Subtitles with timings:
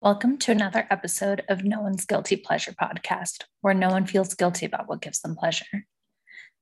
[0.00, 4.64] Welcome to another episode of No One's Guilty Pleasure podcast, where no one feels guilty
[4.64, 5.86] about what gives them pleasure.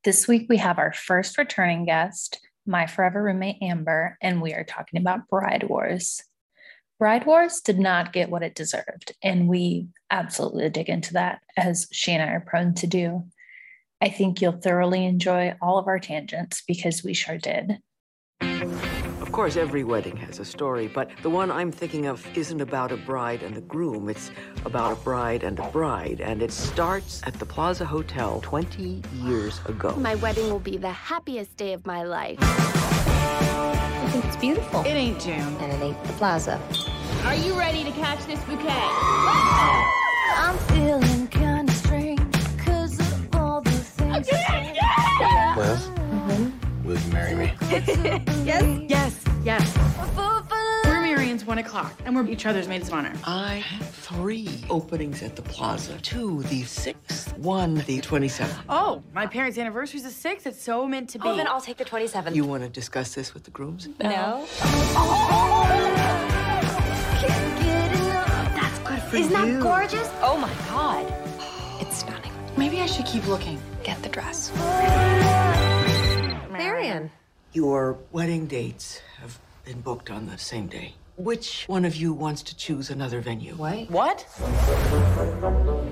[0.05, 4.65] This week, we have our first returning guest, my forever roommate Amber, and we are
[4.65, 6.23] talking about Bride Wars.
[6.99, 11.89] Bride Wars did not get what it deserved, and we absolutely dig into that, as
[11.93, 13.27] she and I are prone to do.
[14.01, 17.81] I think you'll thoroughly enjoy all of our tangents because we sure did.
[19.37, 22.91] Of course, every wedding has a story, but the one I'm thinking of isn't about
[22.91, 24.09] a bride and a groom.
[24.09, 24.31] It's
[24.65, 29.61] about a bride and a bride, and it starts at the Plaza Hotel 20 years
[29.67, 29.95] ago.
[29.97, 32.39] My wedding will be the happiest day of my life.
[32.41, 34.81] I think it's beautiful.
[34.81, 35.35] It ain't June.
[35.37, 36.59] And it ain't the plaza.
[37.27, 38.89] Are you ready to catch this bouquet?
[40.35, 42.23] I'm feeling kind of strange
[42.57, 44.33] because of all the things.
[45.59, 46.89] Liz, mm-hmm.
[46.89, 47.53] will you marry me?
[48.47, 49.16] Yes, yes.
[49.47, 53.13] We're Marion's one o'clock, and we're each other's maids of honor.
[53.25, 55.97] I have three openings at the Plaza.
[55.99, 58.59] Two the 6th, one the 27th.
[58.69, 60.49] Oh, my parents' anniversary's the sixth.
[60.49, 61.29] It's so meant to be.
[61.29, 62.35] Oh, then I'll take the 27th.
[62.35, 63.89] You want to discuss this with the grooms?
[64.01, 64.49] no?
[67.21, 68.53] Can't get enough.
[68.53, 70.11] That's good for Isn't that gorgeous?
[70.23, 71.07] Oh my god.
[71.81, 72.33] It's stunning.
[72.57, 73.61] Maybe I should keep looking.
[73.85, 74.51] Get the dress.
[76.51, 77.13] Marion.
[77.57, 80.93] Your wedding dates have been booked on the same day.
[81.17, 83.55] Which one of you wants to choose another venue?
[83.55, 83.91] What?
[83.91, 84.21] What?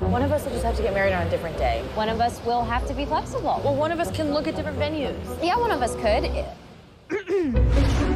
[0.02, 1.82] One of us will just have to get married on a different day.
[1.94, 3.62] One of us will have to be flexible.
[3.64, 5.16] Well, one of us can look at different venues.
[5.42, 6.44] Yeah, one of us could.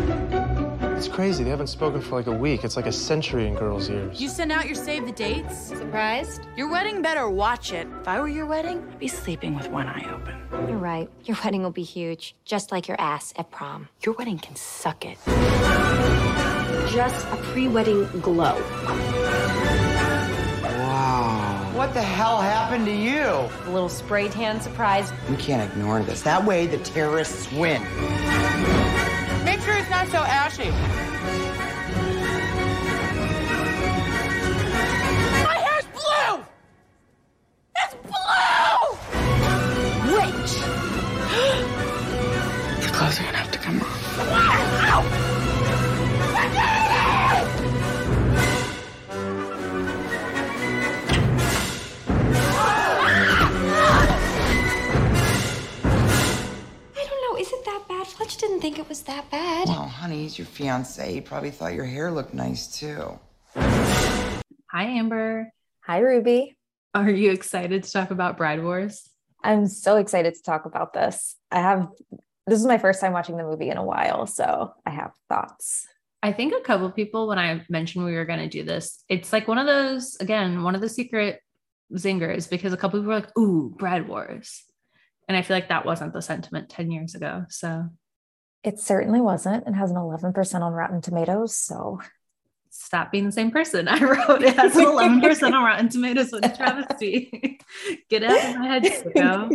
[0.99, 1.45] It's crazy.
[1.45, 2.65] They haven't spoken for like a week.
[2.65, 4.21] It's like a century in girls' years.
[4.21, 5.57] You send out your save the dates?
[5.57, 6.49] Surprised?
[6.57, 7.87] Your wedding better watch it.
[8.01, 10.43] If I were your wedding, I'd be sleeping with one eye open.
[10.69, 11.09] You're right.
[11.23, 13.89] Your wedding will be huge, just like your ass at prom.
[14.05, 15.19] Your wedding can suck it.
[16.91, 18.61] Just a pre-wedding glow.
[20.65, 21.71] Wow.
[21.77, 23.23] What the hell happened to you?
[23.23, 25.13] A little spray tan surprise.
[25.31, 26.23] We can't ignore this.
[26.23, 27.87] That way the terrorists win.
[29.49, 30.69] Make sure it's not so ashy.
[35.43, 36.45] My hair's blue!
[37.75, 38.83] It's blue!
[40.19, 40.51] Wait!
[42.83, 45.38] Your clothes are gonna have to come off.
[58.89, 59.69] It was that bad.
[59.69, 61.13] Well, honey, he's your fiance.
[61.13, 63.19] He probably thought your hair looked nice too.
[63.55, 65.53] Hi, Amber.
[65.85, 66.57] Hi, Ruby.
[66.95, 69.07] Are you excited to talk about Bride Wars?
[69.45, 71.37] I'm so excited to talk about this.
[71.51, 71.89] I have,
[72.47, 75.87] this is my first time watching the movie in a while, so I have thoughts.
[76.23, 79.35] I think a couple people, when I mentioned we were going to do this, it's
[79.35, 81.43] like one of those, again, one of the secret
[81.93, 84.63] zingers because a couple people were like, ooh, Bride Wars.
[85.29, 87.45] And I feel like that wasn't the sentiment 10 years ago.
[87.51, 87.91] So
[88.65, 89.67] It certainly wasn't.
[89.67, 91.57] It has an 11% on Rotten Tomatoes.
[91.57, 92.01] So
[92.71, 93.89] stop being the same person.
[93.89, 97.61] I wrote it has an 11% on Rotten Tomatoes with travesty.
[98.11, 99.51] Get out of my head, sicko.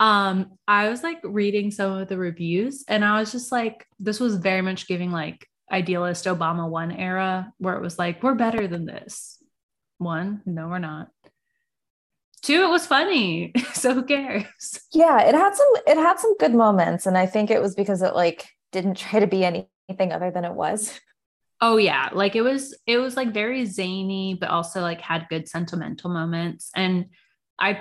[0.00, 4.20] Um, I was like reading some of the reviews and I was just like, this
[4.20, 8.68] was very much giving like idealist Obama one era where it was like, we're better
[8.68, 9.42] than this.
[9.98, 11.08] One, no, we're not.
[12.42, 13.52] Two, it was funny.
[13.72, 14.44] So who cares?
[14.92, 17.06] yeah, it had some, it had some good moments.
[17.06, 20.44] And I think it was because it like didn't try to be anything other than
[20.44, 20.98] it was.
[21.60, 25.48] Oh yeah, like it was it was like very zany but also like had good
[25.48, 27.06] sentimental moments and
[27.58, 27.80] I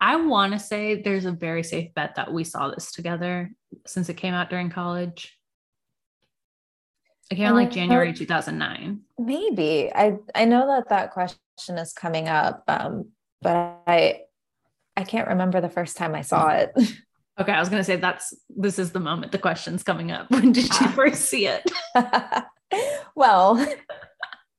[0.00, 3.50] I want to say there's a very safe bet that we saw this together
[3.86, 5.36] since it came out during college.
[7.30, 9.00] It came out like Uh, January 2009.
[9.18, 12.62] Maybe I, I know that that question is coming up.
[12.68, 13.10] Um,
[13.42, 14.20] but I,
[14.96, 16.72] I can't remember the first time I saw it.
[17.40, 20.28] Okay, I was going to say that's this is the moment the question's coming up.
[20.30, 21.62] When did you first see it?
[23.14, 23.64] well,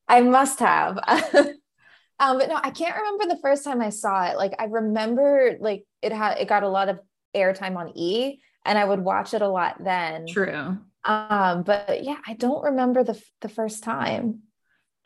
[0.07, 0.97] I must have.
[1.05, 4.37] um, but no, I can't remember the first time I saw it.
[4.37, 6.99] Like I remember like it had it got a lot of
[7.35, 10.25] airtime on E and I would watch it a lot then.
[10.27, 10.77] True.
[11.03, 14.43] Um, but yeah, I don't remember the the first time.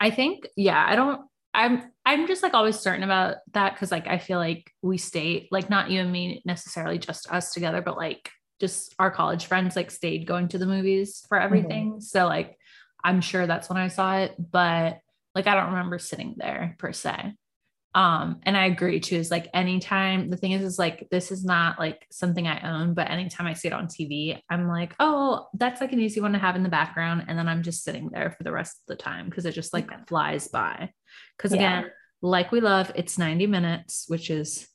[0.00, 1.22] I think, yeah, I don't,
[1.54, 3.76] I'm, I'm just like always certain about that.
[3.78, 7.52] Cause like, I feel like we stayed like not you and me necessarily just us
[7.52, 8.30] together, but like
[8.60, 11.44] just our college friends, like stayed going to the movies for mm-hmm.
[11.44, 12.00] everything.
[12.00, 12.58] So like,
[13.02, 14.98] I'm sure that's when I saw it, but
[15.34, 17.34] like, I don't remember sitting there per se.
[17.94, 19.16] Um, and I agree too.
[19.16, 22.94] Is like anytime the thing is, is like this is not like something I own,
[22.94, 26.32] but anytime I see it on TV, I'm like, oh, that's like an easy one
[26.32, 28.86] to have in the background, and then I'm just sitting there for the rest of
[28.96, 30.00] the time because it just like Yeah.
[30.08, 30.90] flies by.
[31.36, 31.58] Because Yeah.
[31.58, 34.68] again, like we love, it's 90 minutes, which is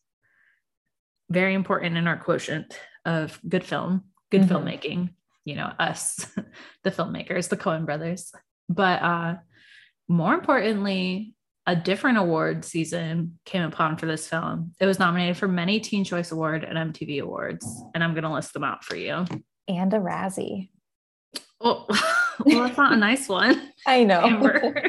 [1.29, 4.47] very important in our quotient of good film, good Mhm.
[4.49, 5.09] filmmaking.
[5.45, 6.25] You know, us,
[6.83, 8.31] the filmmakers, the Coen brothers.
[8.69, 9.35] But uh
[10.07, 11.35] more importantly,
[11.69, 14.73] a different award season came upon for this film.
[14.79, 18.33] It was nominated for many Teen Choice Award and MTV Awards, and I'm going to
[18.33, 19.23] list them out for you.
[19.67, 20.71] And a Razzie.
[21.61, 21.85] Oh,
[22.43, 23.71] well, that's not a nice one.
[23.85, 24.51] I know.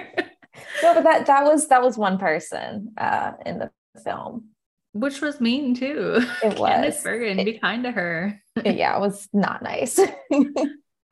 [0.83, 3.71] No, but that that was that was one person uh in the
[4.03, 4.49] film.
[4.93, 6.21] Which was mean too.
[6.43, 7.03] It Candice was.
[7.03, 8.41] Bergen, be kind to her.
[8.65, 9.99] yeah, it was not nice.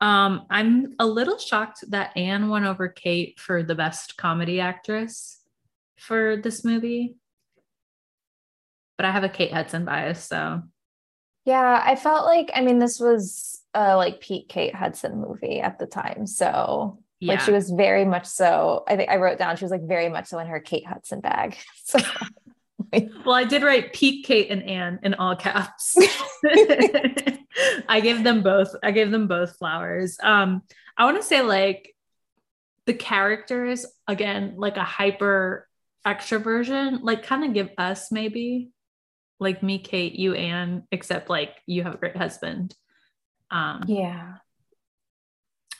[0.01, 5.38] Um, I'm a little shocked that Anne won over Kate for the best comedy actress
[5.99, 7.15] for this movie.
[8.97, 10.63] But I have a Kate Hudson bias, so
[11.45, 15.79] yeah, I felt like I mean this was a like Pete Kate Hudson movie at
[15.79, 16.27] the time.
[16.27, 17.33] So yeah.
[17.33, 20.09] like she was very much so I think I wrote down she was like very
[20.09, 21.57] much so in her Kate Hudson bag.
[21.83, 21.99] So
[23.25, 25.95] well, I did write Pete, Kate, and Anne in all caps.
[27.87, 28.75] I gave them both.
[28.81, 30.17] I gave them both flowers.
[30.21, 30.63] Um,
[30.97, 31.95] I want to say like
[32.85, 35.67] the characters again, like a hyper
[36.05, 38.71] extroversion, like kind of give us maybe
[39.39, 42.75] like me, Kate, you, Anne, except like you have a great husband.
[43.51, 44.35] Um, yeah.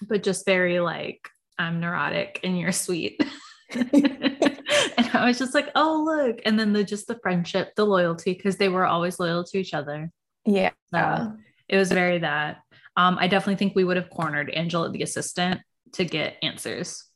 [0.01, 3.21] but just very like I'm neurotic and you're sweet.
[3.71, 8.33] and I was just like, oh look, and then the just the friendship, the loyalty,
[8.33, 10.12] because they were always loyal to each other.
[10.45, 10.71] Yeah.
[10.94, 11.33] So
[11.68, 12.62] it was very that.
[12.95, 15.62] Um, I definitely think we would have cornered Angela, the assistant,
[15.94, 17.09] to get answers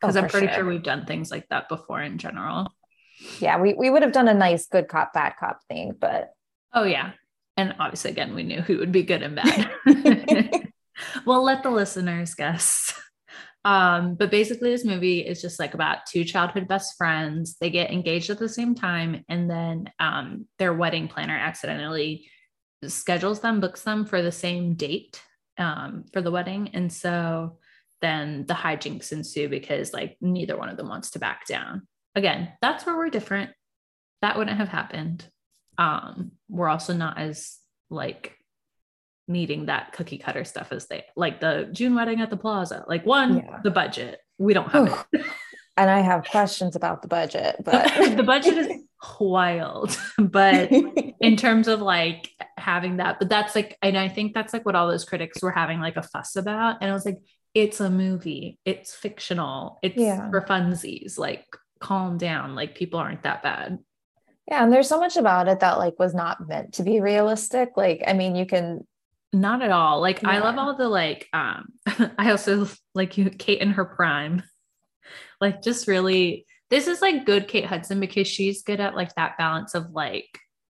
[0.00, 0.56] because Oh, I'm pretty sure.
[0.56, 2.72] sure we've done things like that before in general.
[3.40, 6.30] Yeah, we, we would have done a nice good cop, bad cop thing, but
[6.72, 7.12] Oh yeah,
[7.56, 9.70] and obviously again we knew who would be good and bad.
[11.26, 12.92] well, let the listeners guess.
[13.64, 17.56] Um, but basically, this movie is just like about two childhood best friends.
[17.60, 22.30] They get engaged at the same time, and then um, their wedding planner accidentally
[22.86, 25.20] schedules them, books them for the same date
[25.58, 26.70] um, for the wedding.
[26.72, 27.58] And so
[28.00, 31.86] then the hijinks ensue because like neither one of them wants to back down.
[32.14, 33.50] Again, that's where we're different.
[34.22, 35.24] That wouldn't have happened.
[35.76, 37.56] Um, we're also not as
[37.90, 38.34] like
[39.28, 42.84] needing that cookie cutter stuff as they like the June wedding at the plaza.
[42.88, 43.60] Like one, Yeah.
[43.62, 44.20] the budget.
[44.38, 45.24] We don't have it.
[45.76, 47.86] and I have questions about the budget, but
[48.16, 48.68] the budget is
[49.20, 49.96] wild.
[50.18, 50.70] But
[51.20, 54.74] in terms of like having that, but that's like, and I think that's like what
[54.74, 56.78] all those critics were having like a fuss about.
[56.80, 57.18] And I was like,
[57.60, 60.28] it's a movie, it's fictional, it's Yeah.
[60.30, 61.18] for funsies.
[61.18, 61.44] Like,
[61.80, 62.54] calm down.
[62.54, 63.78] Like, people aren't that bad.
[64.46, 67.70] yeah, and there's so much about it that like was not meant to be realistic.
[67.76, 68.86] Like, I mean, you can
[69.32, 70.00] Not at all.
[70.00, 71.68] Like, I love all the like, um,
[72.18, 74.42] I also like you, Kate in her prime.
[75.40, 79.38] Like, just really, this is like good Kate Hudson because she's good at like that
[79.38, 80.26] balance of like,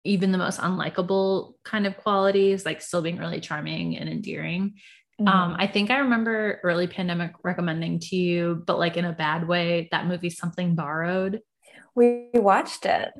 [0.05, 4.75] even the most unlikable kind of qualities, like still being really charming and endearing.
[5.21, 5.27] Mm-hmm.
[5.27, 9.47] Um, I think I remember early pandemic recommending to you, but like in a bad
[9.47, 11.41] way, that movie Something Borrowed.
[11.95, 13.11] we watched it.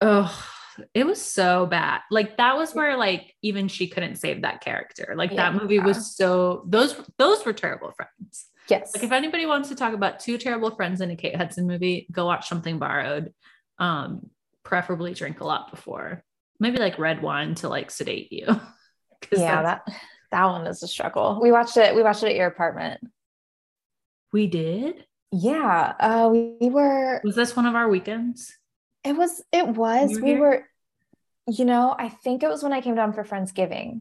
[0.00, 0.46] Oh,
[0.94, 2.00] it was so bad.
[2.10, 5.14] Like that was where like even she couldn't save that character.
[5.16, 8.46] Like that movie was so those those were terrible friends.
[8.68, 8.92] Yes.
[8.94, 12.06] Like if anybody wants to talk about two terrible friends in a Kate Hudson movie,
[12.10, 13.32] go watch Something Borrowed.
[13.78, 14.30] Um,
[14.64, 16.24] preferably drink a lot before.
[16.58, 18.46] Maybe like red wine to like sedate you.
[19.32, 19.82] yeah, that
[20.30, 21.38] that one is a struggle.
[21.42, 21.94] We watched it.
[21.94, 23.00] We watched it at your apartment.
[24.32, 25.04] we did.
[25.32, 27.20] Yeah, uh, we, we were.
[27.22, 28.52] Was this one of our weekends?
[29.04, 29.42] It was.
[29.52, 30.14] It was.
[30.14, 30.40] Were we here?
[30.40, 30.64] were.
[31.46, 34.00] You know, I think it was when I came down for Friendsgiving,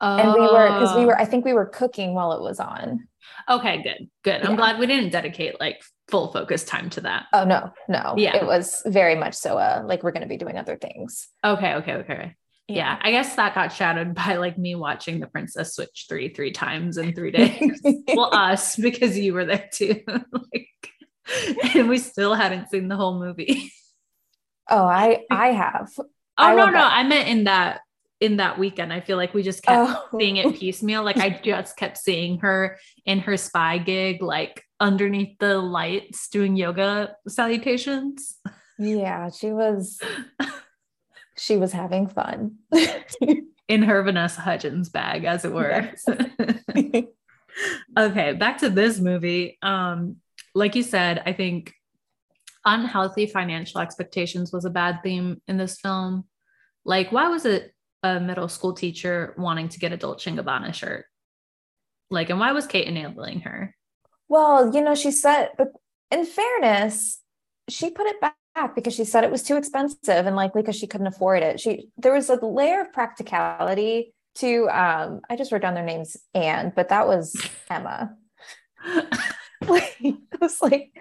[0.00, 1.18] Oh, and we were because we were.
[1.18, 3.08] I think we were cooking while it was on.
[3.48, 3.82] okay.
[3.82, 4.42] Good, good.
[4.44, 7.26] I'm glad we didn't dedicate like full focus time to that.
[7.32, 8.14] Oh no, no.
[8.16, 8.36] Yeah.
[8.36, 9.58] it was very much so.
[9.58, 11.28] Uh, like we're going to be doing other things.
[11.44, 12.34] Okay, okay, okay.
[12.68, 12.98] Yeah.
[13.00, 16.98] I guess that got shadowed by like me watching the Princess Switch three three times
[16.98, 17.80] in three days.
[18.14, 20.02] well, us because you were there too.
[20.06, 20.68] like,
[21.74, 23.72] and we still hadn't seen the whole movie.
[24.68, 25.88] Oh, I I have.
[25.98, 26.04] Oh
[26.36, 27.80] I no, no, bet- I meant in that
[28.20, 28.92] in that weekend.
[28.92, 30.18] I feel like we just kept Oh.
[30.18, 31.02] seeing it piecemeal.
[31.04, 36.56] Like I just kept seeing her in her spy gig, like underneath the lights doing
[36.56, 38.36] yoga salutations.
[38.78, 40.00] Yeah, she was.
[41.38, 42.56] She was having fun.
[43.68, 45.70] in her Vanessa Hudgens bag, as it were.
[45.70, 46.06] Yes.
[47.98, 49.58] okay, back to this movie.
[49.62, 50.16] Um,
[50.54, 51.74] like you said, I think
[52.64, 56.24] unhealthy financial expectations was a bad theme in this film.
[56.84, 60.72] Like, why was it a middle school teacher wanting to get a Dolce & Gabbana
[60.72, 61.04] shirt?
[62.10, 63.76] Like, and why was Kate enabling her?
[64.28, 65.68] Well, you know, she said, but
[66.10, 67.20] in fairness,
[67.68, 70.86] she put it back because she said it was too expensive and likely because she
[70.86, 71.60] couldn't afford it.
[71.60, 76.16] She there was a layer of practicality to um I just wrote down their names
[76.34, 77.36] Anne, but that was
[77.70, 78.14] Emma.
[79.66, 80.92] like, it was like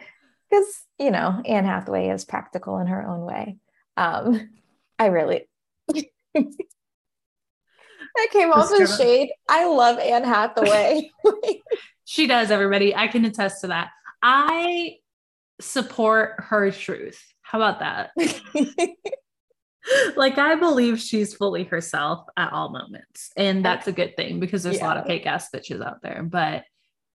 [0.50, 3.58] because you know Anne Hathaway is practical in her own way.
[3.96, 4.50] Um
[5.00, 5.48] I really
[5.88, 6.06] that
[8.32, 9.30] came off as shade.
[9.48, 11.12] I love Anne Hathaway.
[12.06, 12.96] she does, everybody.
[12.96, 13.90] I can attest to that.
[14.22, 14.98] I
[15.60, 17.22] support her truth.
[17.48, 18.12] How about that?
[20.16, 23.32] like I believe she's fully herself at all moments.
[23.38, 24.86] And that's a good thing because there's yeah.
[24.86, 26.24] a lot of fake ass bitches out there.
[26.24, 26.66] But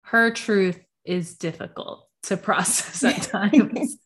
[0.05, 3.97] her truth is difficult to process at times.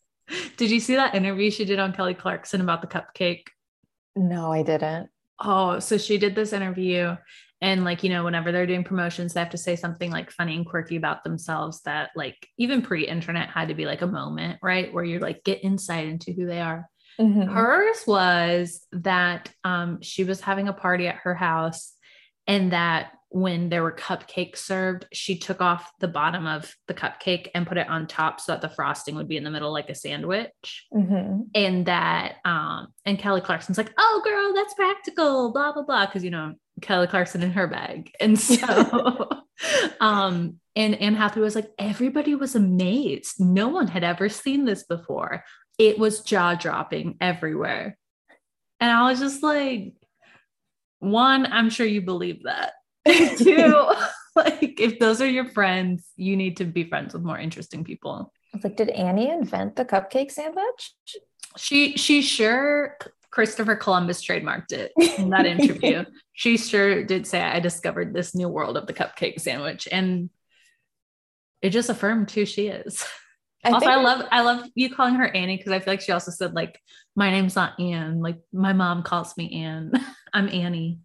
[0.56, 3.48] did you see that interview she did on Kelly Clarkson about the cupcake?
[4.16, 5.10] No, I didn't.
[5.40, 7.16] Oh, so she did this interview
[7.64, 10.54] and like you know whenever they're doing promotions they have to say something like funny
[10.54, 14.92] and quirky about themselves that like even pre-internet had to be like a moment right
[14.92, 17.50] where you're like get insight into who they are mm-hmm.
[17.50, 21.94] hers was that um, she was having a party at her house
[22.46, 27.48] and that when there were cupcakes served, she took off the bottom of the cupcake
[27.52, 29.90] and put it on top so that the frosting would be in the middle like
[29.90, 30.86] a sandwich.
[30.94, 31.40] Mm-hmm.
[31.52, 36.06] And that, um, and Kelly Clarkson's like, oh, girl, that's practical, blah, blah, blah.
[36.06, 38.12] Cause, you know, Kelly Clarkson in her bag.
[38.20, 39.28] And so,
[40.00, 43.40] um, and Anne Hathaway was like, everybody was amazed.
[43.40, 45.42] No one had ever seen this before.
[45.76, 47.98] It was jaw dropping everywhere.
[48.78, 49.94] And I was just like,
[51.00, 52.74] one, I'm sure you believe that.
[53.38, 53.86] Two,
[54.36, 58.32] like if those are your friends, you need to be friends with more interesting people.
[58.62, 60.94] Like, did Annie invent the cupcake sandwich?
[61.56, 62.96] She she sure
[63.30, 66.04] Christopher Columbus trademarked it in that interview.
[66.34, 69.88] she sure did say I discovered this new world of the cupcake sandwich.
[69.90, 70.30] And
[71.60, 73.04] it just affirmed who she is.
[73.64, 76.12] I also, I love I love you calling her Annie because I feel like she
[76.12, 76.78] also said like
[77.16, 78.20] my name's not Anne.
[78.20, 79.92] Like my mom calls me Anne.
[80.32, 81.00] I'm Annie.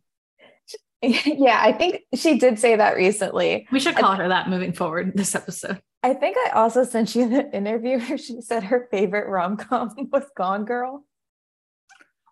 [1.25, 3.68] Yeah, I think she did say that recently.
[3.72, 5.82] We should call her that moving forward this episode.
[6.03, 9.94] I think I also sent you the interview where she said her favorite rom com
[10.12, 11.06] was Gone Girl.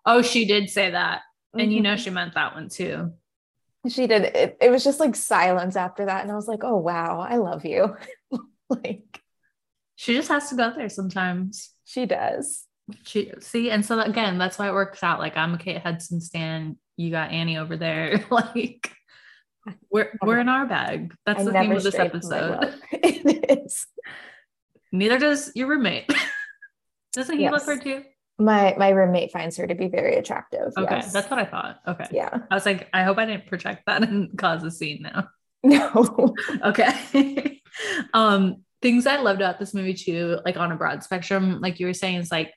[0.04, 1.22] Oh, she did say that.
[1.52, 1.70] And mm-hmm.
[1.70, 3.12] you know, she meant that one too.
[3.88, 4.22] She did.
[4.22, 6.22] It, it was just like silence after that.
[6.22, 7.96] And I was like, oh, wow, I love you.
[8.68, 9.22] like,
[9.96, 11.70] she just has to go there sometimes.
[11.84, 12.64] She does.
[13.04, 15.18] She see, and so again, that's why it works out.
[15.18, 16.78] Like I'm a Kate Hudson stan.
[16.98, 18.24] You got Annie over there.
[18.30, 18.92] like
[19.90, 21.14] we're we're in our bag.
[21.24, 22.74] That's I the theme of this episode.
[22.92, 23.86] it is.
[24.90, 26.12] Neither does your roommate.
[27.12, 27.52] Doesn't he yes.
[27.52, 28.02] look her too?
[28.38, 30.72] My my roommate finds her to be very attractive.
[30.76, 31.12] Okay, yes.
[31.12, 31.80] that's what I thought.
[31.86, 32.06] Okay.
[32.10, 32.36] Yeah.
[32.50, 35.28] I was like, I hope I didn't project that and cause a scene now.
[35.62, 36.34] No.
[36.64, 37.60] okay.
[38.14, 41.86] um, things I loved about this movie too, like on a broad spectrum, like you
[41.86, 42.52] were saying, is like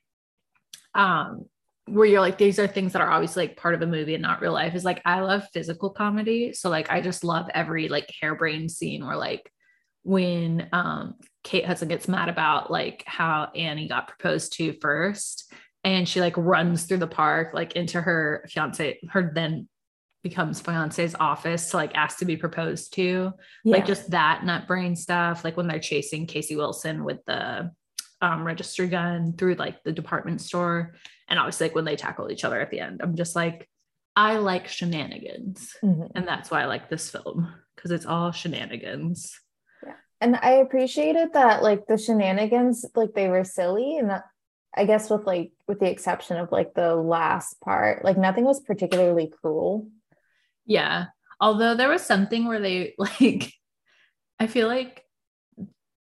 [0.93, 1.45] um
[1.91, 4.21] where you're like these are things that are obviously like part of a movie and
[4.21, 6.53] not real life is like I love physical comedy.
[6.53, 9.51] So like I just love every like harebrained scene where like
[10.03, 15.51] when um Kate Hudson gets mad about like how Annie got proposed to first
[15.83, 19.67] and she like runs through the park like into her fiance her then
[20.23, 23.33] becomes fiance's office to like ask to be proposed to
[23.65, 23.71] yeah.
[23.71, 27.71] like just that nut brain stuff like when they're chasing Casey Wilson with the
[28.21, 30.93] um, registry gun through like the department store.
[31.31, 33.69] And obviously, like when they tackle each other at the end, I'm just like,
[34.17, 35.73] I like shenanigans.
[35.81, 36.07] Mm-hmm.
[36.13, 39.39] And that's why I like this film because it's all shenanigans.
[39.81, 39.93] Yeah.
[40.19, 43.97] And I appreciated that, like, the shenanigans, like, they were silly.
[43.97, 44.25] And that,
[44.75, 48.59] I guess, with like, with the exception of like the last part, like, nothing was
[48.59, 49.87] particularly cruel.
[50.65, 51.05] Yeah.
[51.39, 53.53] Although there was something where they, like,
[54.37, 55.05] I feel like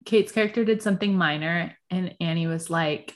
[0.07, 3.15] Kate's character did something minor, and Annie was like,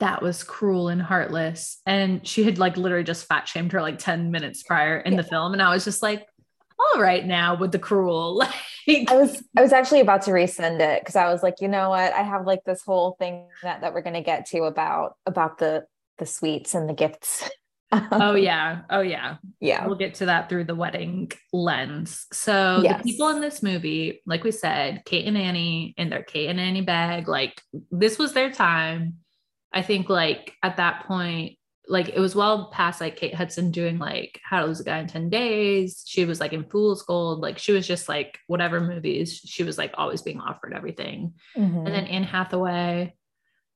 [0.00, 1.80] that was cruel and heartless.
[1.86, 5.22] And she had like literally just fat shamed her like 10 minutes prior in yeah.
[5.22, 5.52] the film.
[5.52, 6.26] And I was just like,
[6.78, 8.44] all right now with the cruel.
[8.86, 11.68] Like I was I was actually about to resend it because I was like, you
[11.68, 12.12] know what?
[12.12, 15.86] I have like this whole thing that, that we're gonna get to about about the
[16.18, 17.48] the sweets and the gifts
[18.12, 18.82] oh yeah.
[18.90, 19.36] Oh yeah.
[19.60, 19.86] Yeah.
[19.86, 22.26] We'll get to that through the wedding lens.
[22.32, 23.02] So yes.
[23.02, 26.60] the people in this movie, like we said, Kate and Annie in their Kate and
[26.60, 27.60] Annie bag, like
[27.90, 29.18] this was their time.
[29.74, 33.98] I think like at that point, like it was well past like Kate Hudson doing
[33.98, 36.02] like How to Lose a Guy in 10 Days.
[36.06, 37.40] She was like in Fool's Gold.
[37.40, 41.34] Like she was just like whatever movies, she was like always being offered everything.
[41.56, 41.86] Mm-hmm.
[41.86, 43.14] And then Anne Hathaway,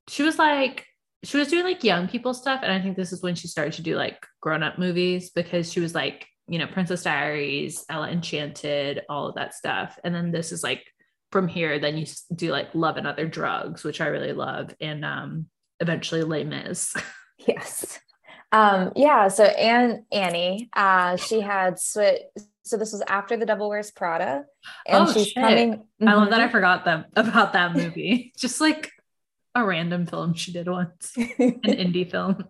[0.09, 0.87] she was like
[1.25, 3.75] she was doing like young people stuff and i think this is when she started
[3.75, 9.03] to do like grown-up movies because she was like you know princess diaries ella enchanted
[9.09, 10.85] all of that stuff and then this is like
[11.31, 15.05] from here then you do like love and other drugs which i really love and
[15.05, 15.47] um
[15.81, 16.95] eventually Les Mis.
[17.47, 17.99] yes
[18.53, 22.21] um yeah so Anne Annie uh she had switch
[22.63, 24.45] so this was after the devil wears prada
[24.87, 25.43] and oh, she's shit.
[25.43, 26.51] coming i love that i Mhm.
[26.51, 28.91] forgot them about that movie just like
[29.55, 32.45] a random film she did once an indie film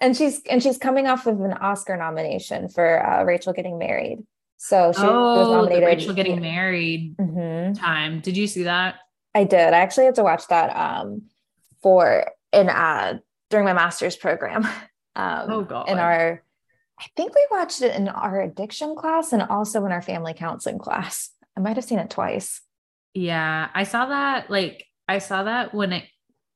[0.00, 4.18] and she's and she's coming off of an oscar nomination for uh, rachel getting married
[4.56, 7.78] so she was oh the nominated rachel getting married Mhm.
[7.78, 8.96] time did you see that
[9.36, 9.72] I did.
[9.74, 11.22] I actually had to watch that um
[11.82, 13.18] for in uh
[13.50, 14.66] during my master's program.
[15.16, 15.88] Um Oh, God.
[15.88, 16.42] in our
[16.98, 20.78] I think we watched it in our addiction class and also in our family counseling
[20.80, 21.30] class.
[21.56, 22.60] I might have seen it twice.
[23.14, 26.04] Yeah, I saw that like I saw that when it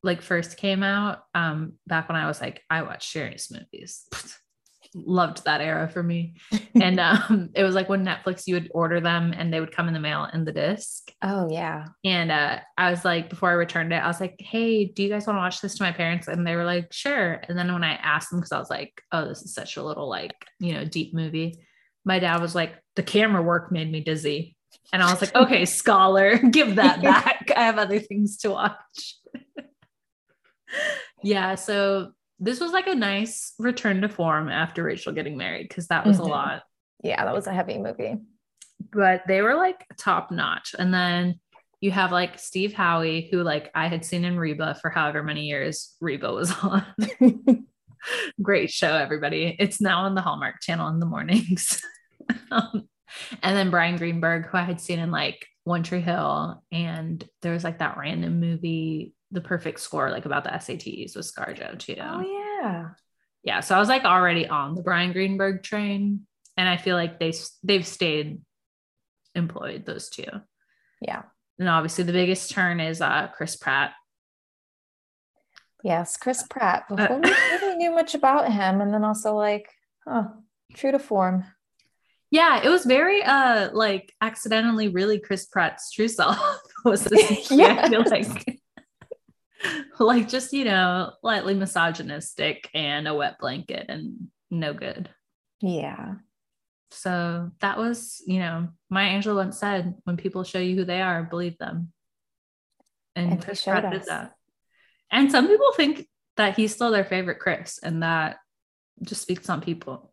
[0.03, 4.09] like first came out um back when I was like I watched serious movies.
[4.95, 6.35] Loved that era for me.
[6.81, 9.89] and um it was like when Netflix you would order them and they would come
[9.89, 11.11] in the mail in the disc.
[11.23, 11.87] Oh yeah.
[12.05, 15.09] And uh I was like before I returned it I was like, "Hey, do you
[15.09, 17.73] guys want to watch this to my parents?" And they were like, "Sure." And then
[17.73, 20.35] when I asked them cuz I was like, "Oh, this is such a little like,
[20.61, 21.55] you know, deep movie."
[22.05, 24.57] My dad was like, "The camera work made me dizzy."
[24.93, 27.51] And I was like, okay, scholar, give that back.
[27.55, 29.17] I have other things to watch.
[31.23, 31.55] yeah.
[31.55, 36.07] So this was like a nice return to form after Rachel getting married because that
[36.07, 36.25] was Mhm.
[36.25, 36.63] a lot.
[37.03, 38.17] Yeah, that was a heavy movie.
[38.93, 40.75] But they were like top notch.
[40.79, 41.41] And then
[41.81, 45.47] you have like Steve Howey, who like I had seen in Reba for however many
[45.47, 46.85] years Reba was on.
[48.43, 49.57] Great show, everybody.
[49.59, 51.83] It's now on the Hallmark channel in the mornings.
[52.51, 52.89] um,
[53.43, 57.53] and then Bryan Greenberg, who I had seen in like One Tree Hill, and there
[57.53, 61.97] was like that random movie, The Perfect Score, like about the SATs with ScarJo too.
[62.01, 62.89] Oh yeah.
[63.45, 67.21] Yeah, so I was like already on the Bryan Greenberg train, and I feel like
[67.21, 67.33] they
[67.63, 68.41] they've stayed
[69.35, 70.25] employed those two.
[71.01, 71.23] Yeah.
[71.59, 73.93] And obviously, the biggest turn is uh, Chris Pratt.
[75.85, 76.89] Yes, Chris Pratt.
[76.89, 79.69] Before we really knew much about him, and then also like,
[80.07, 80.29] huh,
[80.75, 81.45] true to form.
[82.31, 86.39] Yeah, it was very uh like accidentally really Chris Pratt's true self
[86.85, 88.61] was this I feel like
[89.99, 95.09] like just you know lightly misogynistic and a wet blanket and no good.
[95.61, 96.15] Yeah.
[96.91, 101.03] So that was, you know, Maya Angelou once said, when people show you who they
[101.03, 101.93] are, believe them.
[103.15, 104.33] And, And Chris Pratt did that.
[105.11, 108.37] And some people think that he's still their favorite Chris, and that
[109.03, 110.13] just speaks on people.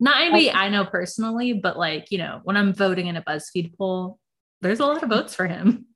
[0.00, 3.76] Not anybody I know personally, but like, you know, when I'm voting in a BuzzFeed
[3.76, 4.18] poll,
[4.60, 5.86] there's a lot of votes for him.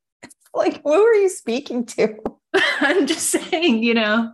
[0.55, 2.19] Like, who are you speaking to?
[2.81, 4.33] I'm just saying, you know,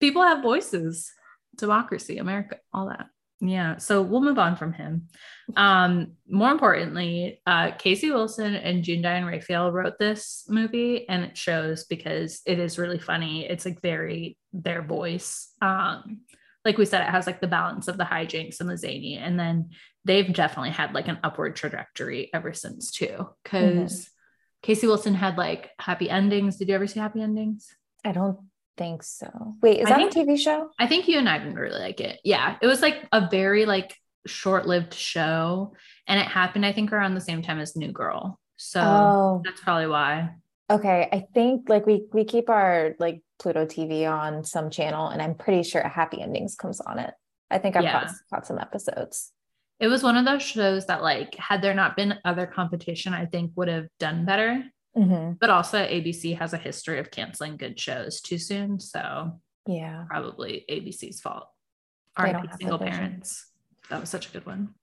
[0.00, 1.10] people have voices,
[1.56, 3.06] democracy, America, all that.
[3.40, 3.76] Yeah.
[3.78, 5.08] So we'll move on from him.
[5.56, 11.36] Um, more importantly, uh, Casey Wilson and June Diane Raphael wrote this movie, and it
[11.36, 13.46] shows because it is really funny.
[13.46, 15.52] It's like very their voice.
[15.60, 16.20] Um,
[16.64, 19.38] like we said, it has like the balance of the hijinks and the zany, and
[19.38, 19.70] then
[20.04, 23.06] they've definitely had like an upward trajectory ever since too.
[23.06, 23.32] Mm-hmm.
[23.42, 24.10] Because
[24.62, 26.56] Casey Wilson had like happy endings.
[26.56, 27.74] Did you ever see happy endings?
[28.04, 28.38] I don't
[28.76, 29.28] think so.
[29.62, 30.70] Wait, is I that think- a TV show?
[30.78, 32.18] I think you and I didn't really like it.
[32.24, 32.56] Yeah.
[32.60, 33.94] It was like a very like
[34.26, 35.74] short-lived show.
[36.06, 38.40] And it happened, I think, around the same time as New Girl.
[38.56, 40.30] So Oh, that's probably why.
[40.70, 41.08] Okay.
[41.12, 45.34] I think like we we keep our like Pluto TV on some channel, and I'm
[45.34, 47.12] pretty sure Happy Endings comes on it.
[47.50, 48.12] I think I've caught, Yeah.
[48.30, 49.32] caught some episodes.
[49.80, 53.26] It was one of those shows that like had there not been other competition, I
[53.26, 54.64] think would have done better.
[54.96, 55.38] Mhm.
[55.40, 58.78] But also ABC has a history of canceling good shows too soon.
[58.78, 60.04] So Yeah.
[60.08, 61.48] probably ABC's fault.
[62.16, 63.50] Don't RIP single parents.
[63.90, 64.74] That was such a good one.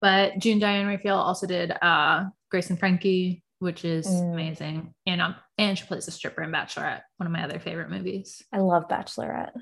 [0.00, 4.32] But June Diane Raphael also did uh Grace and Frankie, which is Mm.
[4.32, 4.94] amazing.
[5.06, 8.42] And um and she plays a stripper in Bachelorette, one of my other favorite movies.
[8.52, 9.52] I love Bachelorette.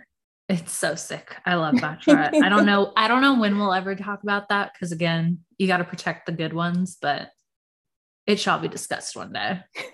[0.48, 1.37] It's so sick.
[1.46, 2.35] I love Bachelorette.
[2.42, 2.92] I don't know.
[2.96, 6.26] I don't know when we'll ever talk about that because again, you got to protect
[6.26, 7.30] the good ones, but
[8.26, 9.61] it shall be discussed one day.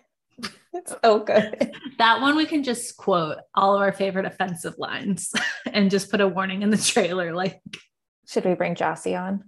[0.73, 1.73] It's so good.
[1.99, 5.33] That one we can just quote all of our favorite offensive lines
[5.73, 7.35] and just put a warning in the trailer.
[7.35, 7.61] Like,
[8.29, 9.43] Should we bring Jossie on?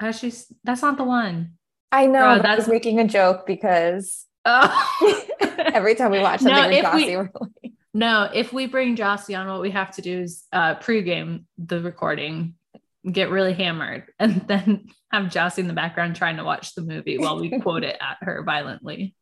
[0.00, 1.58] uh, she's that's not the one.
[1.92, 2.20] I know.
[2.20, 5.24] Bro, I that's- making a joke because Oh.
[5.58, 7.30] every time we watch something No, with if we- Jossie, we're
[7.62, 11.44] like, no, if we bring Jossie on, what we have to do is uh pregame
[11.58, 12.54] the recording,
[13.10, 17.18] get really hammered, and then have Jossie in the background trying to watch the movie
[17.18, 19.14] while we quote it at her violently.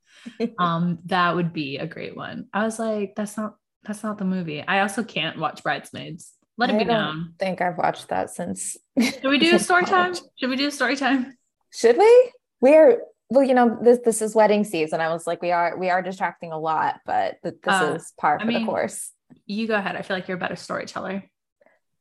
[0.58, 2.46] um, that would be a great one.
[2.52, 4.62] I was like, that's not that's not the movie.
[4.62, 6.32] I also can't watch Bridesmaids.
[6.58, 7.34] Let it I be don't known.
[7.38, 8.76] think I've watched that since.
[9.00, 10.12] Should we do a story time?
[10.36, 11.38] Should we do a story time?
[11.72, 12.32] Should we?
[12.60, 15.00] We're well, you know, this this is wedding season.
[15.00, 18.12] I was like, we are we are distracting a lot, but th- this Uh, is
[18.18, 19.12] par I for mean- the course.
[19.46, 19.94] You go ahead.
[19.96, 21.22] I feel like you're a better storyteller.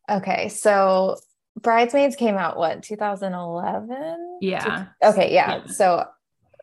[0.09, 1.17] Okay, so
[1.61, 4.37] Bridesmaids came out what 2011?
[4.41, 4.85] Yeah.
[5.03, 5.57] Okay, yeah.
[5.57, 5.65] Yeah.
[5.67, 6.05] So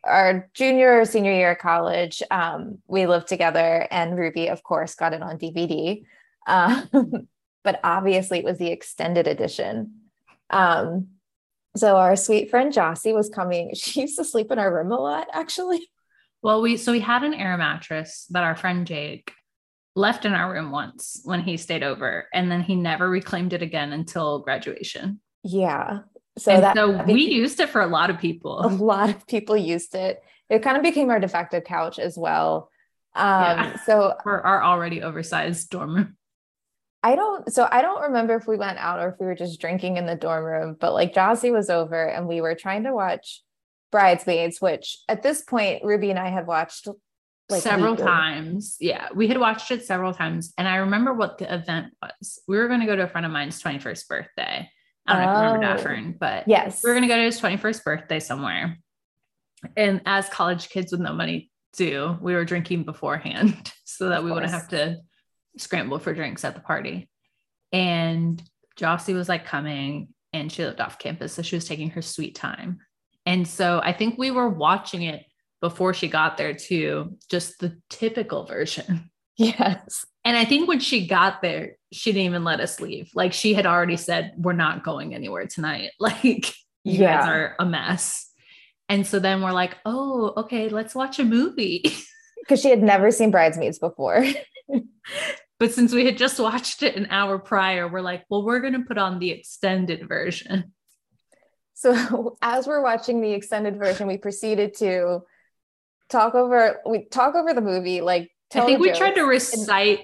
[0.03, 4.95] our junior or senior year of college, um, we lived together, and Ruby, of course,
[4.95, 6.05] got it on DVD.
[6.47, 6.89] Um,
[7.65, 10.01] but obviously, it was the extended edition.
[10.51, 11.09] Um,
[11.77, 13.71] so our sweet friend Jossie was coming.
[13.75, 15.89] She used to sleep in our room a lot, actually.
[16.43, 19.33] Well, we so we had an air mattress that our friend Jake
[19.97, 23.63] left in our room once when he stayed over, and then he never reclaimed it
[23.63, 25.21] again until graduation.
[25.43, 26.01] Yeah.
[26.37, 28.61] So and that so we used it for a lot of people.
[28.65, 30.23] a lot of people used it.
[30.51, 32.69] It kind of became our de facto couch as well.
[33.15, 33.77] Um, Yeah.
[33.87, 36.17] so for our already oversized dorm room.
[37.05, 39.61] I don't so I don't remember if we went out or if we were just
[39.61, 42.95] drinking in the dorm room, but like Jossie was over and we were trying to
[42.95, 43.43] watch
[43.93, 46.89] Bridesmaids, which at this point Ruby and I had watched
[47.51, 48.07] like several weekly.
[48.07, 48.77] times.
[48.81, 52.41] Yeah, we had watched it several times, and I remember what the event was.
[52.49, 54.67] We were going to go to a friend of mine's twenty first birthday.
[55.07, 55.77] I don't know if you remember Oh.
[55.77, 56.83] Daffern, but Yes.
[56.83, 58.79] we were going to go to his twenty first birthday somewhere.
[59.77, 64.33] And as college kids with no money do, we were drinking beforehand so that we
[64.33, 64.97] wouldn't have to
[65.57, 67.09] scramble for drinks at the party.
[67.73, 68.43] And
[68.79, 72.35] Jossie was like coming, and she lived off campus, so she was taking her sweet
[72.35, 72.81] time.
[73.27, 75.25] And so I think we were watching it
[75.61, 79.11] before she got there too, just the typical version.
[79.37, 80.07] Yes.
[80.25, 83.11] And I think when she got there, she didn't even let us leave.
[83.17, 85.91] Like she had already said, We're not going anywhere tonight.
[85.99, 88.31] Like you guys are a mess.
[88.89, 91.83] And so then we're like, Oh, okay, let's watch a movie.
[92.39, 94.25] Because she had never seen Bridesmaids before.
[95.65, 98.75] But since we had just watched it an hour prior, we're like, Well, we're going
[98.75, 100.75] to put on the extended version.
[101.73, 105.21] So as we're watching the extended version, we proceeded to
[106.11, 110.01] talk over we talk over the movie, like I think we tried to recite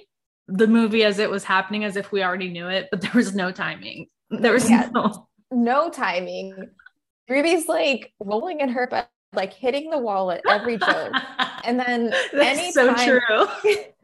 [0.49, 3.35] the movie as it was happening as if we already knew it, but there was
[3.35, 4.07] no timing.
[4.31, 4.89] There was Yeah.
[4.95, 6.71] no no timing.
[7.29, 11.13] Ruby's like rolling in her bed, like hitting the wall at every joke.
[11.65, 13.21] And then That's so anytime,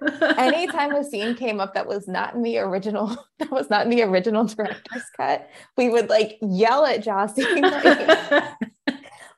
[0.00, 0.08] true.
[0.36, 3.90] anytime a scene came up that was not in the original, that was not in
[3.90, 8.44] the original director's cut, we would like yell at Jossie, like,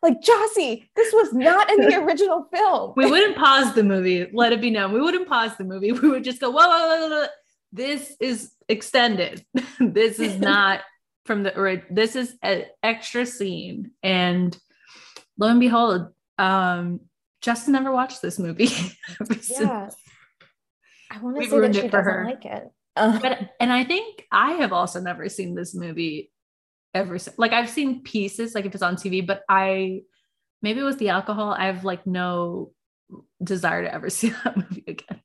[0.02, 2.92] like Jossie, this was not in the original film.
[2.96, 4.28] we wouldn't pause the movie.
[4.32, 4.92] Let it be known.
[4.92, 5.92] We wouldn't pause the movie.
[5.92, 7.26] We would just go, whoa, whoa, whoa, whoa.
[7.72, 9.44] This is extended.
[9.80, 10.80] this is not
[11.24, 13.90] from the ori- this is an extra scene.
[14.02, 14.56] And
[15.38, 17.00] lo and behold, um,
[17.40, 18.70] Justin never watched this movie.
[19.50, 19.88] yeah.
[21.10, 22.24] I want to say that she for doesn't her.
[22.24, 22.64] like it.
[22.96, 26.30] Uh, But and I think I have also never seen this movie
[26.94, 27.38] ever since.
[27.38, 30.02] Like I've seen pieces, like if it's on TV, but I
[30.62, 31.54] maybe it was the alcohol.
[31.56, 32.72] I have like no
[33.42, 35.22] desire to ever see that movie again.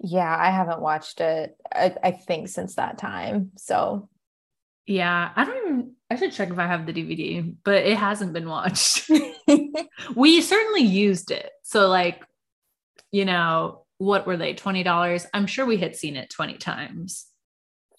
[0.00, 3.52] yeah, I haven't watched it, I, I think, since that time.
[3.56, 4.08] So
[4.86, 5.95] Yeah, I don't even.
[6.10, 9.10] I should check if I have the DVD, but it hasn't been watched.
[10.14, 11.50] we certainly used it.
[11.62, 12.22] So, like,
[13.10, 14.54] you know, what were they?
[14.54, 15.26] Twenty dollars.
[15.34, 17.26] I'm sure we had seen it twenty times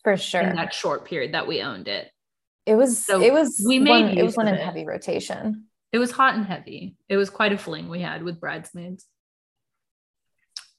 [0.04, 0.42] for sure.
[0.42, 2.10] in that short period that we owned it.
[2.66, 4.62] It was So it was we one, made it was one in it.
[4.62, 5.66] heavy rotation.
[5.92, 6.96] It was hot and heavy.
[7.10, 9.06] It was quite a fling we had with bridesmaids.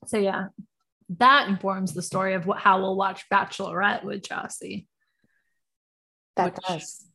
[0.07, 0.47] So yeah,
[1.19, 4.87] that informs the story of what, how we'll watch Bachelorette with Jossie.
[6.37, 7.08] That does.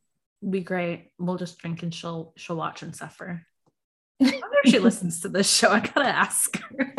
[0.48, 1.10] Be great.
[1.18, 3.46] We'll just drink and she'll she'll watch and suffer.
[4.22, 5.70] I wonder if she listens to this show.
[5.70, 6.94] I gotta ask her.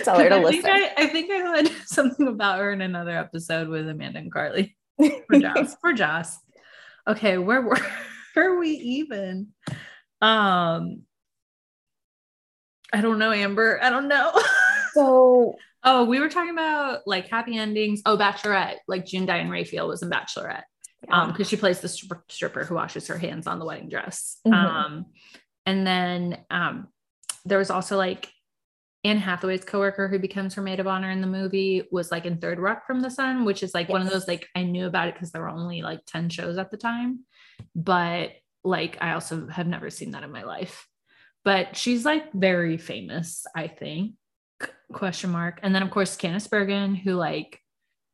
[0.00, 0.62] Tell her to I listen.
[0.62, 4.32] think I, I think I heard something about her in another episode with Amanda and
[4.32, 4.76] Carly.
[4.98, 5.76] For Joss.
[5.80, 6.38] For Joss.
[7.08, 7.78] Okay, where were
[8.34, 9.48] where are we even?
[10.20, 11.02] Um
[12.92, 13.80] I don't know, Amber.
[13.82, 14.32] I don't know.
[14.92, 18.02] so oh, we were talking about like happy endings.
[18.06, 20.62] Oh, Bachelorette, like June Diane Raphael was in Bachelorette.
[21.10, 24.38] Um, because she plays the stripper, who washes her hands on the wedding dress.
[24.46, 24.52] Mhm.
[24.54, 25.06] Um,
[25.66, 26.88] and then um
[27.44, 28.30] there was also like
[29.04, 32.38] Anne Hathaway's coworker who becomes her maid of honor in the movie was like in
[32.38, 35.08] Third Rock from the Sun, which is like one of those like I knew about
[35.08, 37.20] it because there were only like 10 shows at the time.
[37.76, 38.30] But
[38.64, 40.88] like I also have never seen that in my life.
[41.44, 44.14] But she's like very famous, I think.
[44.90, 45.60] Question mark.
[45.62, 47.60] And then of course Candice Bergen, who like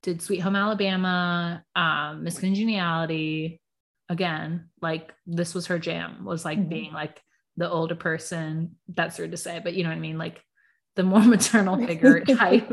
[0.03, 3.61] did Sweet Home Alabama, um, Miss Congeniality.
[4.09, 6.69] Again, like this was her jam, was like Mhm.
[6.69, 7.23] being like
[7.57, 8.77] the older person.
[8.89, 10.19] That's weird to say, but you know what I mean?
[10.19, 10.43] Like
[10.97, 12.73] the more maternal figure type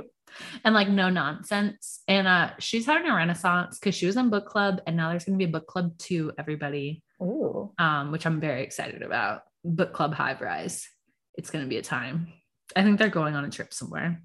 [0.64, 2.02] and like no nonsense.
[2.08, 5.26] And uh she's having a renaissance because she was in book club and now there's
[5.26, 7.04] gonna be a book club to everybody.
[7.22, 7.72] Ooh.
[7.78, 9.42] Um, which I'm very excited about.
[9.64, 10.88] Book club high rise.
[11.36, 12.34] It's gonna be a time.
[12.76, 14.24] I think they're going on a trip somewhere.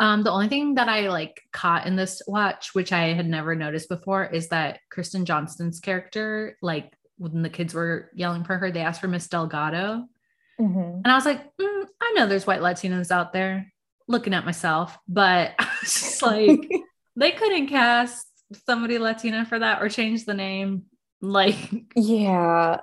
[0.00, 3.54] Um, the only thing that I like caught in this watch, which I had never
[3.54, 8.70] noticed before, is that Kristen Johnston's character, like when the kids were yelling for her,
[8.72, 10.06] they asked for Miss Delgado.
[10.58, 11.02] Mhm.
[11.04, 13.70] And I was like, mm, I know there's white Latinos out there
[14.08, 16.60] looking at myself, but I was just like,
[17.16, 18.26] they couldn't cast
[18.66, 20.84] somebody Latina for that or change the name.
[21.20, 21.56] Like
[21.94, 22.78] Yeah.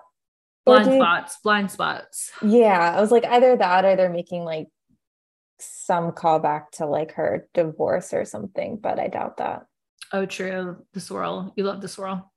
[0.66, 2.32] Blind did- spots, blind spots.
[2.44, 2.94] Yeah.
[2.96, 4.68] I was like, either that or they're making like
[5.88, 9.66] some callback to like her divorce or something, but I doubt that.
[10.12, 10.84] Oh, true.
[10.94, 11.54] The swirl.
[11.56, 12.32] You love the swirl.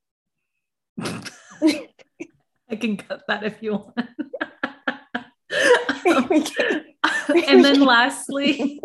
[1.01, 3.95] I can cut that if you want.
[7.47, 8.81] and then lastly,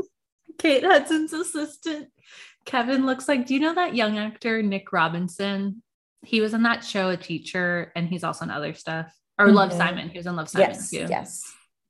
[0.59, 2.09] Kate Hudson's assistant,
[2.65, 5.83] Kevin looks like, do you know that young actor, Nick Robinson?
[6.25, 9.13] He was in that show, A Teacher, and he's also in other stuff.
[9.39, 9.77] Or Love Mhm.
[9.77, 10.09] Simon.
[10.09, 10.91] He was in Love Simon yes.
[10.91, 11.07] too.
[11.09, 11.43] Yes.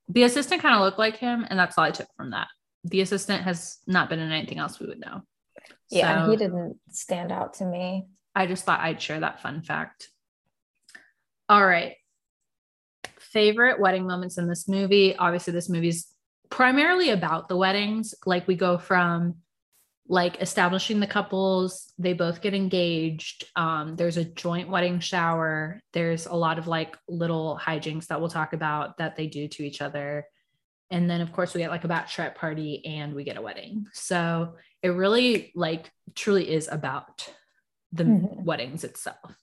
[0.08, 2.48] The assistant kind of looked like him, and that's all I took from that.
[2.84, 5.22] The assistant has not been in anything else we would know.
[5.90, 6.24] Yeah.
[6.24, 8.06] So- he didn't stand out to me.
[8.34, 10.10] I just thought I'd share that fun fact.
[11.48, 11.94] All right.
[13.18, 15.16] Favorite wedding moments in this movie.
[15.16, 16.06] Obviously, this movie's
[16.50, 18.14] primarily about the weddings.
[18.24, 19.36] Like, we go from
[20.08, 23.44] like establishing the couples, they both get engaged.
[23.56, 25.80] Um, there's a joint wedding shower.
[25.92, 29.64] There's a lot of like little hijinks that we'll talk about that they do to
[29.64, 30.26] each other.
[30.90, 33.86] And then, of course, we get like a bachelorette party and we get a wedding.
[33.92, 37.28] So it really, like, truly is about
[37.92, 38.44] the Mhm.
[38.44, 39.36] weddings itself.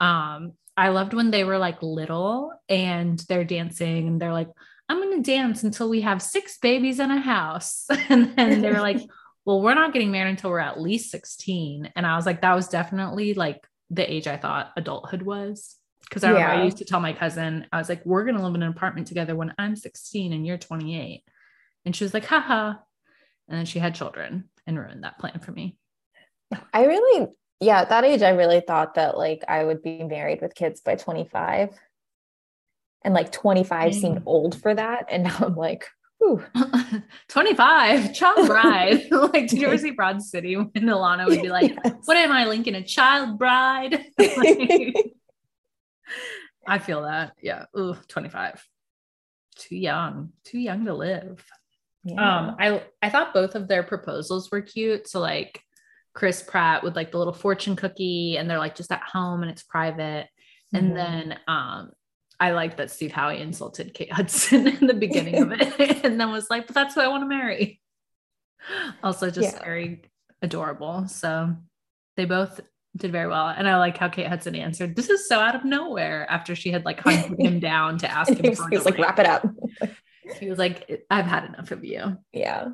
[0.00, 4.48] Um, I loved when they were like little and they're dancing and they're like,
[4.88, 7.86] I'm gonna dance until we have six babies in a house.
[8.08, 9.00] and then they're like,
[9.46, 11.92] Well, we're not getting married until we're at least 16.
[11.94, 15.76] And I was like, that was definitely like the age I thought adulthood was.
[16.10, 18.54] Cause I remember I used to tell my cousin, I was like, we're gonna live
[18.54, 21.22] in an apartment together when I'm 16 and you're 28.
[21.84, 22.74] And she was like, haha.
[23.48, 25.76] And then she had children and ruined that plan for me.
[26.72, 27.28] I really,
[27.60, 30.80] yeah, at that age, I really thought that like I would be married with kids
[30.80, 31.70] by 25.
[33.02, 35.06] And like 25 seemed old for that.
[35.10, 35.86] And now I'm like,
[36.22, 36.42] ooh,
[37.28, 39.06] 25, child bride.
[39.10, 41.94] like, did you ever see Broad City when Ilana would be like, Yes.
[42.04, 42.74] What am I, Lincoln?
[42.74, 44.06] A child bride?
[44.18, 45.12] Like,
[46.66, 47.32] I feel that.
[47.42, 47.64] Yeah.
[47.78, 48.66] Ooh, 25.
[49.56, 50.32] Too young.
[50.44, 51.44] Too young to live.
[52.04, 52.38] Yeah.
[52.38, 55.08] Um, I I thought both of their proposals were cute.
[55.08, 55.60] So like
[56.12, 59.50] Chris Pratt with like the little fortune cookie, and they're like just at home and
[59.50, 60.28] it's private.
[60.72, 60.94] And Mhm.
[60.94, 61.92] then um
[62.40, 66.30] I like that Steve Howey insulted Kate Hudson in the beginning of it and then
[66.32, 67.80] was like, but that's who I want to marry.
[69.02, 69.62] Also just Yeah.
[69.64, 70.02] very
[70.42, 71.06] adorable.
[71.08, 71.54] So
[72.16, 72.60] they both
[72.96, 73.48] did very well.
[73.48, 76.70] And I like how Kate Hudson answered, This is so out of nowhere after she
[76.70, 79.46] had like hunted him down to ask him he was like, wrap it up.
[80.40, 82.16] He was like, I've had enough of you.
[82.32, 82.68] Yeah.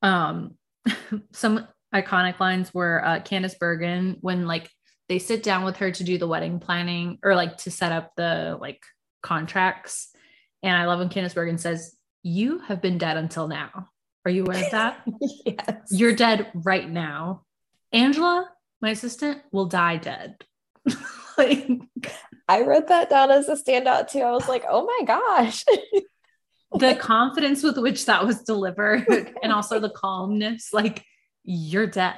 [0.00, 0.54] Um,
[1.32, 4.70] some iconic lines were uh, Candice Bergen when like
[5.10, 8.12] they sit down with her to do the wedding planning or like to set up
[8.16, 8.82] the like
[9.22, 10.08] contracts.
[10.62, 13.90] And I love when Candice Bergen says, "You have been dead until now.
[14.24, 15.02] Are you aware of that?
[15.20, 15.82] yes.
[15.90, 17.42] You're dead right now.
[17.92, 18.50] Angela,
[18.82, 20.36] my assistant, will die dead."
[21.38, 21.68] like
[22.48, 24.20] I wrote that down as a standout too.
[24.20, 25.64] I was like, oh my gosh.
[26.78, 29.06] the confidence with which that was delivered
[29.42, 31.02] and also the calmness like
[31.44, 32.16] you're dead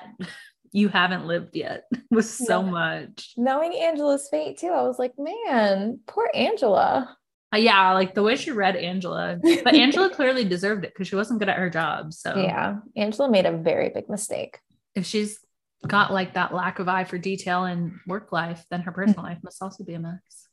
[0.72, 2.70] you haven't lived yet was so Yeah.
[2.70, 7.14] much Knowing Angela's fate too, I was like, man, poor Angela.
[7.54, 11.16] Uh, yeah like the way she read angela but angela clearly deserved it because she
[11.16, 12.76] wasn't good at her job so Yeah.
[12.96, 14.58] Angela made a very big mistake.
[14.94, 15.38] if she's
[15.86, 19.38] got like that lack of eye for detail in work life then her personal life
[19.42, 20.48] must also be a mess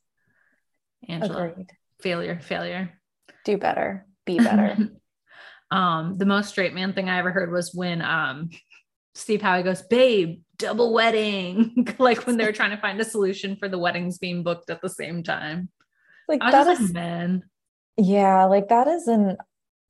[1.08, 1.70] angela Agreed.
[2.00, 2.98] failure failure
[3.46, 4.06] Do better.
[4.24, 4.76] Be better.
[5.70, 8.50] um, the most straight man thing I ever heard was when um
[9.14, 11.86] Steve Howey goes, babe, double wedding.
[11.98, 14.82] like when they were trying to find a solution for the weddings being booked at
[14.82, 15.70] the same time.
[16.28, 17.44] like that like, man.
[17.96, 19.38] yeah, like that is an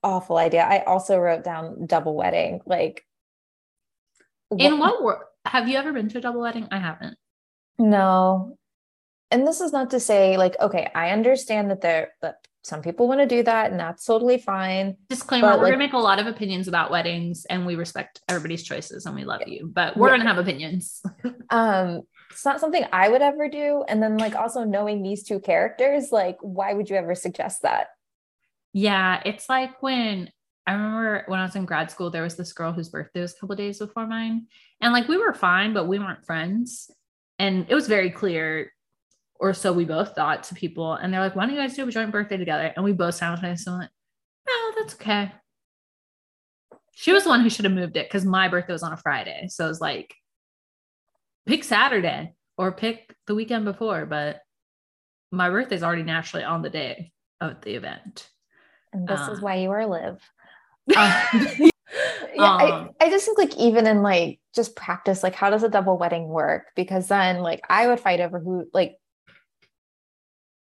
[0.03, 0.63] awful idea.
[0.63, 2.61] I also wrote down double wedding.
[2.67, 3.05] Like
[4.51, 6.69] In what world have you ever been to a double wedding?
[6.71, 7.17] I haven't.
[7.79, 8.57] No.
[9.31, 13.07] And this is not to say like, okay, I understand that there that some people
[13.07, 14.97] want to do that and that's totally fine.
[15.09, 18.21] Disclaimer, But, we're like- gonna make a lot of opinions about weddings and we respect
[18.29, 20.17] everybody's choices and we love you, but we're Yeah.
[20.19, 21.03] gonna have opinions.
[21.51, 23.85] Um, it's not something I would ever do.
[23.87, 27.87] And then like also knowing these two characters, like why would you ever suggest that?
[28.73, 30.31] Yeah, it's like when
[30.67, 33.35] I remember when I was in grad school, there was this girl whose birthday was
[33.35, 34.49] a couple days before mine.
[34.81, 36.91] And like we were fine, but we weren't friends.
[37.39, 38.73] And it was very clear,
[39.39, 40.95] or so we both thought to people.
[40.95, 42.73] And they're like, why don't you guys do a joint birthday together?
[42.75, 43.91] And we both simultaneously went,
[44.49, 45.33] no, that's okay.
[46.95, 48.97] She was the one who should have moved it because my birthday was on a
[48.97, 49.49] Friday.
[49.49, 50.15] So it was like,
[51.45, 54.07] pick Saturday or pick the weekend before.
[54.07, 54.41] But
[55.31, 58.31] my birthday's already naturally on the day of the event.
[58.93, 59.33] And this Uh.
[59.33, 60.23] is why you are live.
[62.35, 65.63] Yeah, I, Um, I just think like even in like just practice, like how does
[65.63, 66.67] a double wedding work?
[66.77, 68.97] Because then like I would fight over who like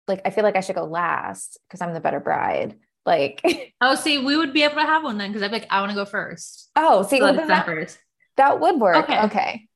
[0.08, 2.76] like I feel like I should go last because I'm the better bride.
[3.04, 3.42] Like
[3.80, 5.80] oh, see, we would be able to have one then because I'd be like, I
[5.80, 6.70] want to go first.
[6.76, 7.98] oh, see, So well, it's then them that, first.
[8.36, 9.04] that would work.
[9.04, 9.20] Okay.
[9.24, 9.68] Okay.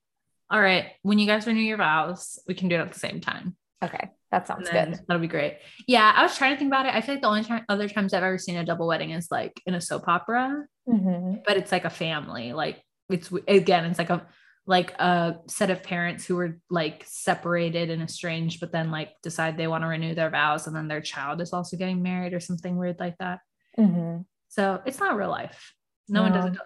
[0.51, 0.87] All right.
[1.03, 3.57] When you guys renew your vows, we can do it at the same time.
[3.85, 4.11] Okay.
[4.31, 4.99] That sounds good.
[5.09, 5.59] That'll be great.
[5.89, 6.95] Yeah, I was trying to think about it.
[6.95, 9.29] I feel like the only time, other times I've ever seen a double wedding is
[9.31, 11.43] like in a soap opera, Mhm.
[11.45, 12.53] but it's like a family.
[12.53, 14.27] Like it's again, it's like a
[14.67, 19.57] like a set of parents who were like separated and estranged, but then like decide
[19.57, 22.39] they want to renew their vows, and then their child is also getting married or
[22.41, 23.41] something weird like that.
[23.77, 24.27] Mhm.
[24.49, 25.75] So it's not real life.
[26.09, 26.53] No, one does No.
[26.53, 26.59] it.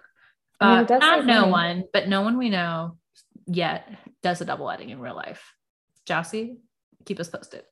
[0.59, 1.51] I mean, Uh, it does not no money.
[1.51, 2.97] one, but no one we know
[3.47, 3.89] yet
[4.21, 5.53] does a double wedding in real life.
[6.05, 6.59] Josie,
[7.05, 7.63] keep us posted.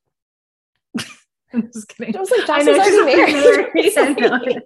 [1.52, 2.16] I'm just kidding.
[2.16, 4.18] I was like, I know is already she's married.
[4.20, 4.62] married.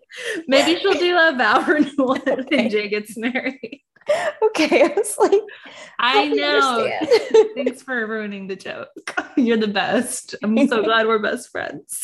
[0.46, 2.58] Maybe she'll do a vow renewal Okay.
[2.58, 3.82] and Jay gets married.
[4.42, 4.84] okay.
[4.84, 5.40] I was like,
[5.98, 6.90] I know.
[7.54, 8.88] Thanks for ruining the joke.
[9.36, 10.34] You're the best.
[10.42, 12.02] I'm so glad we're best friends.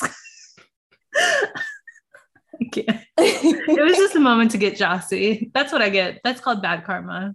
[1.17, 3.01] I can't.
[3.19, 5.51] It was just a moment to get Jossie.
[5.55, 6.21] That's what I get.
[6.25, 7.35] That's called bad karma.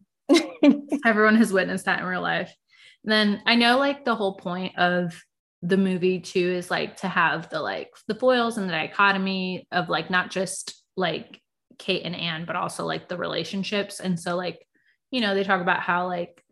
[1.06, 2.54] Everyone has witnessed that in real life.
[3.04, 5.20] And then I know like the whole point of
[5.62, 9.90] the movie too is like to have the like the foils and the dichotomy of
[9.90, 11.42] like not just like
[11.78, 14.00] Kate and Anne, but also like the relationships.
[14.00, 14.66] And so like,
[15.12, 16.44] you know, they talk about how like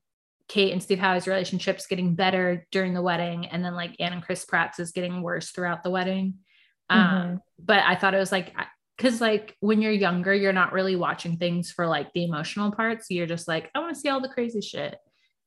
[0.47, 4.23] Kate and Steve Howey's relationship's getting better during the wedding, and then like Anne and
[4.23, 6.35] Chris Pratt's is getting worse throughout the wedding.
[6.89, 8.53] Um, but I thought it was like
[8.97, 13.07] because like when you're younger, you're not really watching things for like the emotional parts.
[13.09, 14.95] You're just like, I want to see all the crazy shit.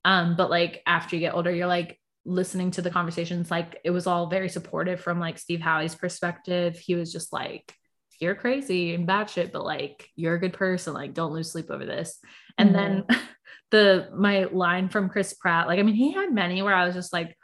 [0.04, 3.90] Um, but like after you get older, you're like listening to the conversations, like it
[3.90, 6.78] was all very supportive from like Steve Howey's perspective.
[6.78, 7.74] He was just like,
[8.20, 10.92] you're crazy and bad shit, but like you're a good person.
[10.92, 12.18] Like, don't lose sleep over this.
[12.58, 13.04] And then
[13.70, 16.94] the my line from Chris Pratt, like, I mean, he had many where I was
[16.94, 17.36] just like,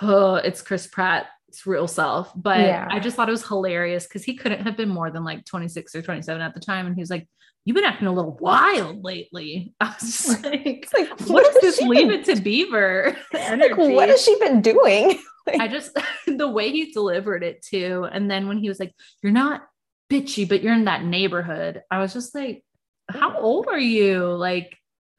[0.00, 1.28] oh, it's Chris Pratt's
[1.66, 2.32] real self.
[2.36, 2.86] But Yeah.
[2.88, 5.94] I just thought it was hilarious because he couldn't have been more than like 26
[5.96, 6.86] or 27 at the time.
[6.86, 7.28] And he was like,
[7.64, 9.74] You've been acting a little wild lately.
[9.80, 13.16] I was just like, like, what is this leave been- it to Beaver?
[13.32, 15.18] like, what has she been doing?
[15.48, 15.96] I just
[16.26, 18.06] the way he delivered it too.
[18.10, 19.62] And then when he was like, You're not
[20.10, 22.64] bitchy, but you're in that neighborhood, I was just like,
[23.08, 24.26] How old are you?
[24.26, 24.76] Like,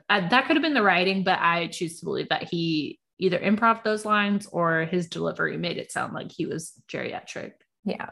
[0.10, 3.39] I, that could have been the writing, but I choose to believe that he either
[3.39, 7.53] improv those lines or his delivery made it sound like he was geriatric.
[7.86, 8.10] Yeah.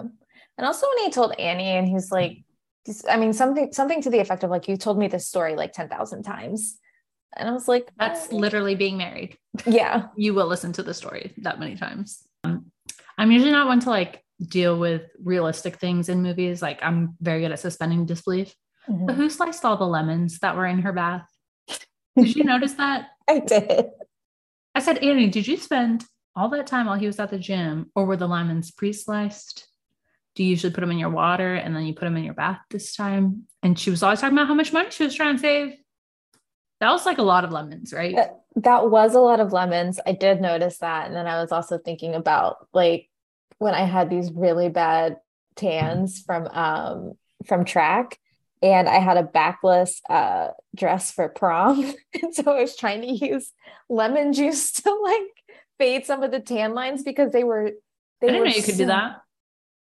[0.58, 2.44] And also when he told Annie and he's like,
[3.10, 5.74] I mean, something something to the effect of like, you told me this story like
[5.74, 6.78] 10,000 times.
[7.36, 9.38] And I was like, That's "Oh." literally being married.
[9.66, 10.08] yeah.
[10.18, 12.24] You will listen to the story that many times.
[12.44, 12.72] Um,
[13.18, 16.62] I'm usually not one to like deal with realistic things in movies.
[16.62, 18.54] Like I'm very good at suspending disbelief.
[18.90, 19.08] Mhm.
[19.08, 21.28] But who sliced all the lemons that were in her bath?
[22.18, 23.08] Did you notice that?
[23.30, 23.86] I did.
[24.76, 26.04] I said, Annie, did you spend
[26.36, 29.68] all that time while he was at the gym, or were the lemons pre-sliced?
[30.36, 32.34] Do you usually put them in your water and then you put them in your
[32.34, 33.44] bath this time?
[33.62, 35.76] And she was always talking about how much money she was trying to save.
[36.80, 38.16] That was like a lot of lemons, right?
[38.16, 40.00] That, that was a lot of lemons.
[40.06, 41.08] I did notice that.
[41.08, 43.10] And then I was also thinking about like
[43.58, 45.18] when I had these really bad
[45.56, 47.14] tans from um
[47.46, 48.18] from track
[48.64, 51.94] and I had a backless uh dress for prom.
[52.22, 53.52] and so I was trying to use
[53.90, 57.72] lemon juice to like fade some of the tan lines because they were
[58.20, 59.23] they I didn't know you could so- do that.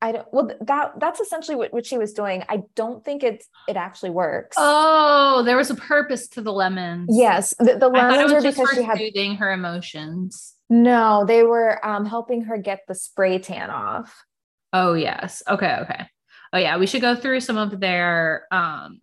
[0.02, 2.42] I don't well that that's essentially what, what she was doing.
[2.48, 4.56] I don't think it's it actually works.
[4.58, 7.08] Oh, there was a purpose to the lemons.
[7.10, 10.54] yes, the, the I thought it lemons were because she had soothing her emotions.
[10.68, 14.24] No, they were um, helping her get the spray tan off.
[14.72, 15.42] Oh yes.
[15.48, 15.76] Okay.
[15.82, 16.06] Okay.
[16.52, 16.78] Oh yeah.
[16.78, 18.98] We should go through some of their um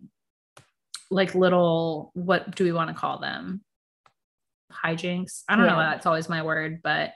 [1.10, 3.62] like little what do we want to call them?
[4.70, 5.44] Hijinks.
[5.48, 5.78] I don't know.
[5.78, 7.12] That's always my word, but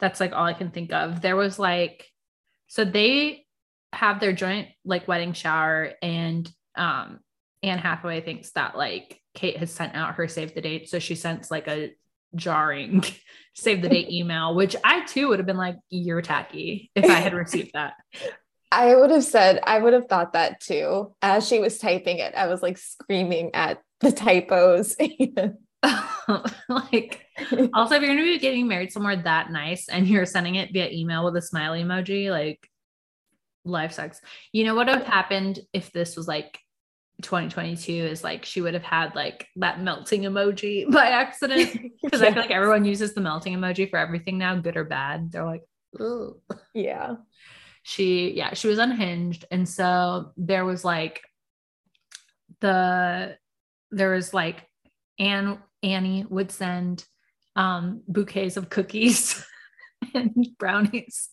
[0.00, 1.20] that's like all I can think of.
[1.20, 2.11] There was like
[2.72, 3.44] so they
[3.92, 7.20] have their joint like wedding shower and um
[7.62, 10.88] Anne Hathaway thinks that like Kate has sent out her save the date.
[10.88, 11.94] So she sends like a
[12.34, 13.04] jarring
[13.54, 17.20] save the date email, which I too would have been like, you're tacky if I
[17.20, 17.92] had received that.
[18.72, 21.14] I would have said, I would have thought that too.
[21.20, 24.96] As she was typing it, I was like screaming at the typos.
[26.68, 27.26] like,
[27.74, 30.72] also, if you're going to be getting married somewhere that nice and you're sending it
[30.72, 32.68] via email with a smiley emoji, like,
[33.64, 34.20] life sucks.
[34.52, 36.58] You know what would have happened if this was like
[37.22, 41.72] 2022 is like she would have had like that melting emoji by accident
[42.02, 42.30] because yes.
[42.30, 45.32] I feel like everyone uses the melting emoji for everything now, good or bad.
[45.32, 45.62] They're like,
[45.98, 46.36] oh
[46.74, 47.16] yeah.
[47.84, 49.44] She, yeah, she was unhinged.
[49.50, 51.20] And so there was like
[52.60, 53.36] the,
[53.90, 54.68] there was like
[55.18, 57.04] Anne, Annie would send
[57.56, 59.44] um bouquets of cookies
[60.14, 61.28] and brownies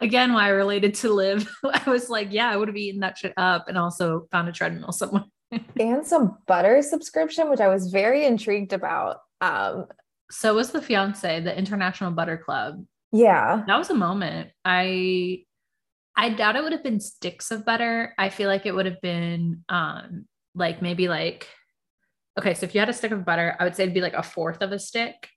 [0.00, 1.48] again why I related to live.
[1.64, 4.52] I was like, yeah, I would have eaten that shit up and also found a
[4.52, 5.24] treadmill somewhere.
[5.80, 9.18] and some butter subscription, which I was very intrigued about.
[9.40, 9.86] Um,
[10.30, 12.84] so was the fiance, the International Butter Club.
[13.12, 13.62] Yeah.
[13.66, 14.50] That was a moment.
[14.64, 15.44] I
[16.16, 18.14] I doubt it would have been sticks of butter.
[18.18, 21.48] I feel like it would have been um like maybe like
[22.38, 24.14] okay, so if you had a stick of butter, I would say it'd be like
[24.14, 25.28] a fourth of a stick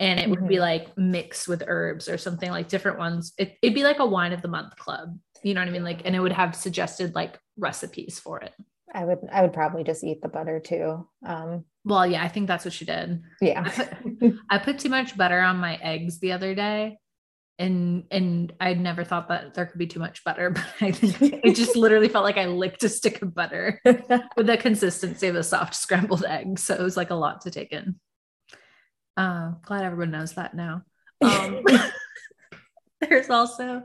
[0.00, 0.48] and it would mm-hmm.
[0.48, 3.32] be like mixed with herbs or something like different ones.
[3.38, 5.18] It, it'd be like a wine of the month club.
[5.42, 5.84] You know what I mean?
[5.84, 8.52] Like, and it would have suggested like recipes for it.
[8.94, 11.08] I would, I would probably just eat the butter too.
[11.24, 13.22] Um, well, yeah, I think that's what she did.
[13.40, 13.62] Yeah.
[13.64, 16.98] I put, I put too much butter on my eggs the other day
[17.62, 21.22] and and I'd never thought that there could be too much butter, but I think
[21.44, 25.36] it just literally felt like I licked a stick of butter with the consistency of
[25.36, 26.58] a soft scrambled egg.
[26.58, 27.96] So it was like a lot to take in.
[29.16, 30.82] Uh, glad everyone knows that now.
[31.20, 31.64] Um,
[33.00, 33.82] there's also,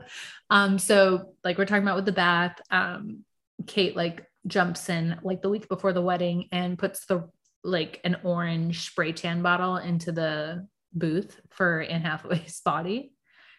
[0.50, 3.24] um, so like we're talking about with the bath, um,
[3.66, 7.28] Kate like jumps in like the week before the wedding and puts the
[7.62, 13.12] like an orange spray tan bottle into the booth for Anne Hathaway's body.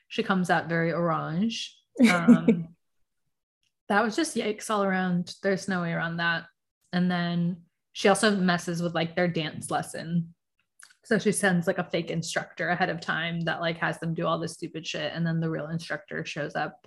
[0.09, 1.75] She comes out very orange.
[2.11, 2.67] Um,
[3.89, 5.35] that was just yikes all around.
[5.41, 6.45] There's no way around that.
[6.91, 7.61] And then
[7.93, 10.33] she also messes with like their dance lesson
[11.09, 14.27] so she sends like a fake instructor ahead of time that like has them do
[14.27, 16.85] all this stupid shit, and then the real instructor shows up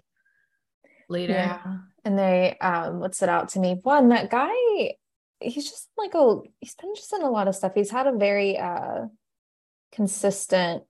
[1.09, 1.33] later.
[1.33, 4.95] Yeah, and they um, what stood out to me one that guy,
[5.41, 7.73] he's just like a he's been just in a lot of stuff.
[7.75, 9.07] He's had a very uh
[9.91, 10.85] consistent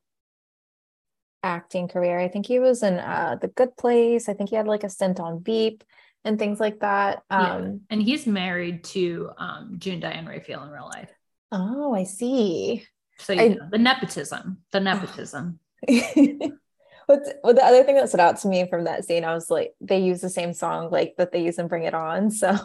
[1.43, 2.18] acting career.
[2.18, 4.28] I think he was in uh The Good Place.
[4.28, 5.84] I think he had like a stint on Veep
[6.24, 7.22] and things like that.
[7.30, 7.70] Um, yeah.
[7.90, 11.11] and he's married to um June Diane Raphael in real life.
[11.51, 12.86] Oh, I see.
[13.18, 15.59] So you know, the nepotism, the nepotism.
[17.07, 19.51] What's well, the other thing that stood out to me from that scene, I was
[19.51, 22.30] like, they use the same song like that they use and Bring It On.
[22.30, 22.57] So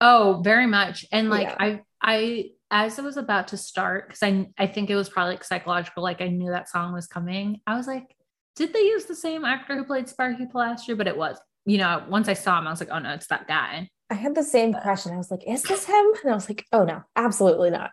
[0.00, 1.06] oh, very much.
[1.12, 1.56] And like yeah.
[1.58, 5.34] I I as it was about to start, because I I think it was probably
[5.34, 7.60] like psychological, like I knew that song was coming.
[7.66, 8.16] I was like,
[8.56, 10.96] did they use the same actor who played Sparky Polastri?
[10.96, 13.28] But it was, you know, once I saw him, I was like, oh no, it's
[13.28, 13.88] that guy.
[14.10, 15.12] I had the same question.
[15.12, 16.04] I was like, is this him?
[16.22, 17.92] And I was like, oh no, absolutely not.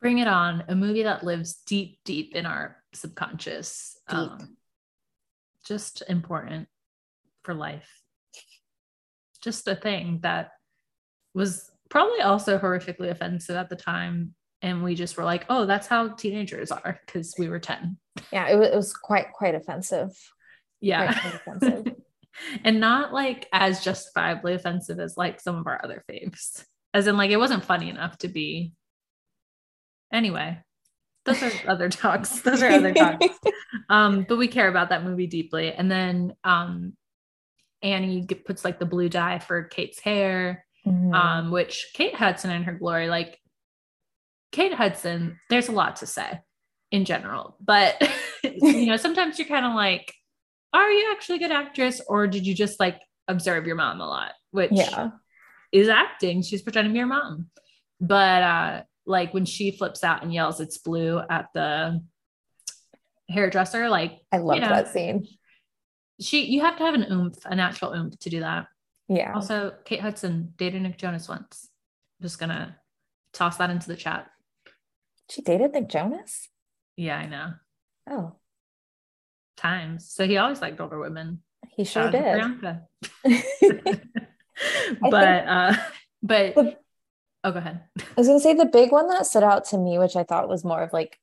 [0.00, 3.98] Bring It On, a movie that lives deep, deep in our subconscious.
[4.08, 4.56] Um,
[5.66, 6.68] just important
[7.42, 7.90] for life.
[9.42, 10.52] Just a thing that
[11.34, 14.34] was probably also horrifically offensive at the time.
[14.62, 17.96] And we just were like, oh, that's how teenagers are because we were 10.
[18.32, 20.10] Yeah, it was, it was quite, quite offensive.
[20.80, 21.12] Yeah.
[21.12, 21.94] Quite, quite offensive.
[22.64, 26.64] and not like as justifiably offensive as like some of our other faves.
[26.92, 28.72] As in, like, it wasn't funny enough to be
[30.12, 30.58] Anyway,
[31.24, 32.40] those are other talks.
[32.40, 33.26] Those are other talks.
[33.88, 35.72] Um, but we care about that movie deeply.
[35.72, 36.92] And then um,
[37.82, 41.12] Annie puts like the blue dye for Kate's hair, mm-hmm.
[41.12, 43.40] um, which Kate Hudson in her glory, like
[44.52, 46.40] Kate Hudson, there's a lot to say
[46.90, 48.00] in general, but
[48.42, 50.12] you know, sometimes you're kind of like,
[50.72, 54.06] are you actually a good actress or did you just like observe your mom a
[54.06, 54.32] lot?
[54.50, 55.10] Which yeah.
[55.72, 56.42] is acting.
[56.42, 57.46] She's pretending to be your mom.
[58.00, 62.00] But uh like when she flips out and yells it's blue at the
[63.28, 65.26] hairdresser like i love you know, that scene
[66.20, 68.66] she you have to have an oomph a natural oomph to do that
[69.08, 71.68] yeah also kate hudson dated nick jonas once
[72.20, 72.76] I'm just gonna
[73.32, 74.26] toss that into the chat
[75.30, 76.48] she dated nick jonas?
[76.96, 77.52] Yeah i know.
[78.08, 78.36] Oh.
[79.56, 80.10] Times.
[80.10, 81.42] So he always liked older women.
[81.76, 82.42] He sure did.
[85.00, 85.74] But uh
[86.22, 86.80] but
[87.42, 87.80] Oh, go ahead.
[87.98, 90.48] I was gonna say the big one that stood out to me, which I thought
[90.48, 91.18] was more of like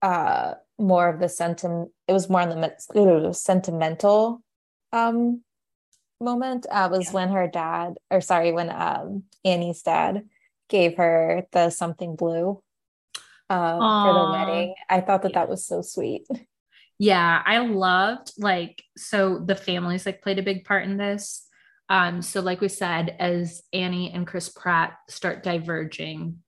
[0.00, 4.42] uh more of the sentiment it was more on the sentimental
[4.92, 5.42] um
[6.20, 7.12] moment uh was yeah.
[7.12, 10.24] when her dad or sorry when um Annie's dad
[10.68, 12.62] gave her the something blue
[13.52, 14.74] uh, for the wedding.
[14.88, 16.26] I thought that that was so sweet.
[16.98, 21.44] Yeah, I loved like so the families like played a big part in this.
[21.88, 26.38] Um, so like we said, as Annie and Chris Pratt start diverging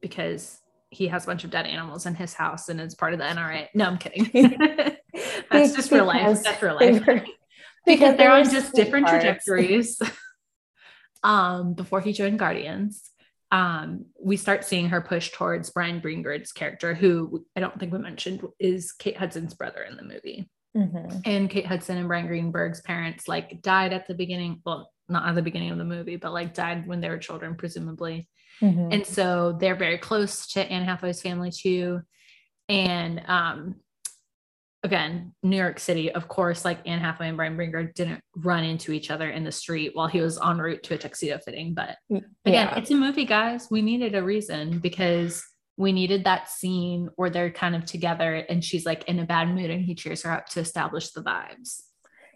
[0.00, 3.18] because he has a bunch of dead animals in his house and is part of
[3.18, 3.66] the NRA.
[3.74, 4.30] No, I'm kidding.
[5.50, 6.22] That's just real life.
[6.22, 7.06] Because That's real life.
[7.06, 7.24] were-
[7.84, 9.44] because they they're on just different sweethearts.
[9.44, 10.00] trajectories.
[11.22, 13.10] um, before he joined Guardians,
[13.50, 17.98] um, we start seeing her push towards Bryan Greenberg's character, who I don't think we
[17.98, 20.50] mentioned is Kate Hudson's brother in the movie.
[20.76, 21.22] Mhm.
[21.24, 24.60] And Kate Hudson and Bryan Greenberg's parents like died at the beginning.
[24.66, 27.54] Well, not at the beginning of the movie, but like died when they were children,
[27.54, 28.28] presumably.
[28.60, 28.92] Mhm.
[28.92, 32.02] And so they're very close to Anne Hathaway's family too.
[32.68, 33.76] And um
[34.88, 38.90] again, New York City, of course, like Anne Hathaway and Bryan Greenberg didn't run into
[38.92, 41.74] each other in the street while he was en route to a tuxedo fitting.
[41.74, 42.78] But mm, again, yeah.
[42.78, 43.68] it's a movie, guys.
[43.70, 45.44] We needed a reason because
[45.76, 49.48] we needed that scene where they're kind of together and she's like in a bad
[49.48, 51.82] mood and he cheers her up to establish the vibes.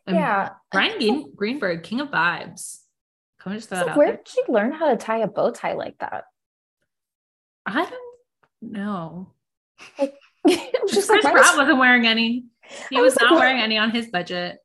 [0.06, 0.50] And yeah.
[0.70, 2.80] Bryan Green- Greenberg, king of vibes.
[3.40, 4.16] Come just throw It's that out where there.
[4.18, 6.24] did she learn how to tie a bow tie like that?
[7.64, 9.32] I don't know.
[9.98, 12.46] I was Just just Chris like, Pratt does, wasn't wearing any.
[12.90, 14.58] He was was like, not wearing any on his budget.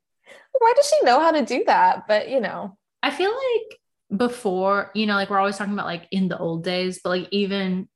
[0.57, 2.07] why does she know how to do that?
[2.07, 3.79] But you know, I feel like
[4.19, 7.27] before, you know, like we're always talking about like in the old days, but like
[7.31, 7.87] even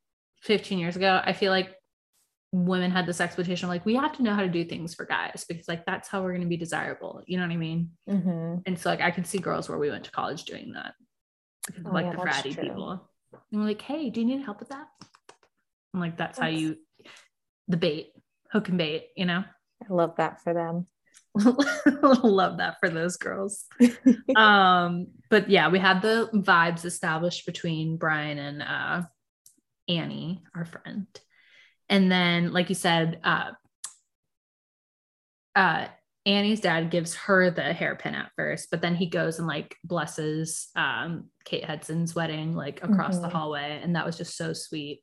[0.42, 1.74] 15 years ago, I feel like
[2.54, 5.42] women had this expectation like we have to know how to do things for guys
[5.48, 7.22] because like that's how we're going to be desirable.
[7.26, 7.92] You know what I mean?
[8.08, 8.62] Mhm.
[8.66, 10.92] And so like I can see girls where we went to college doing that
[11.66, 12.62] because Oh, like yeah, the that's fratty true.
[12.64, 13.08] people.
[13.50, 14.86] And we're like, hey, do you need help with that?
[15.94, 16.76] I'm like, that's how you
[17.68, 18.12] the bait,
[18.50, 19.44] hook and bait, you know?
[19.82, 20.86] I love that for them.
[21.34, 23.64] love that for those girls
[24.36, 29.02] um but yeah we had the vibes established between bryan and uh
[29.88, 31.06] annie our friend
[31.88, 33.50] and then like you said uh
[35.56, 35.86] uh
[36.26, 40.68] annie's dad gives her the hairpin at first but then he goes and like blesses
[40.76, 43.32] um kate hudson's wedding like across the Mhm.
[43.32, 45.00] hallway and that was just so sweet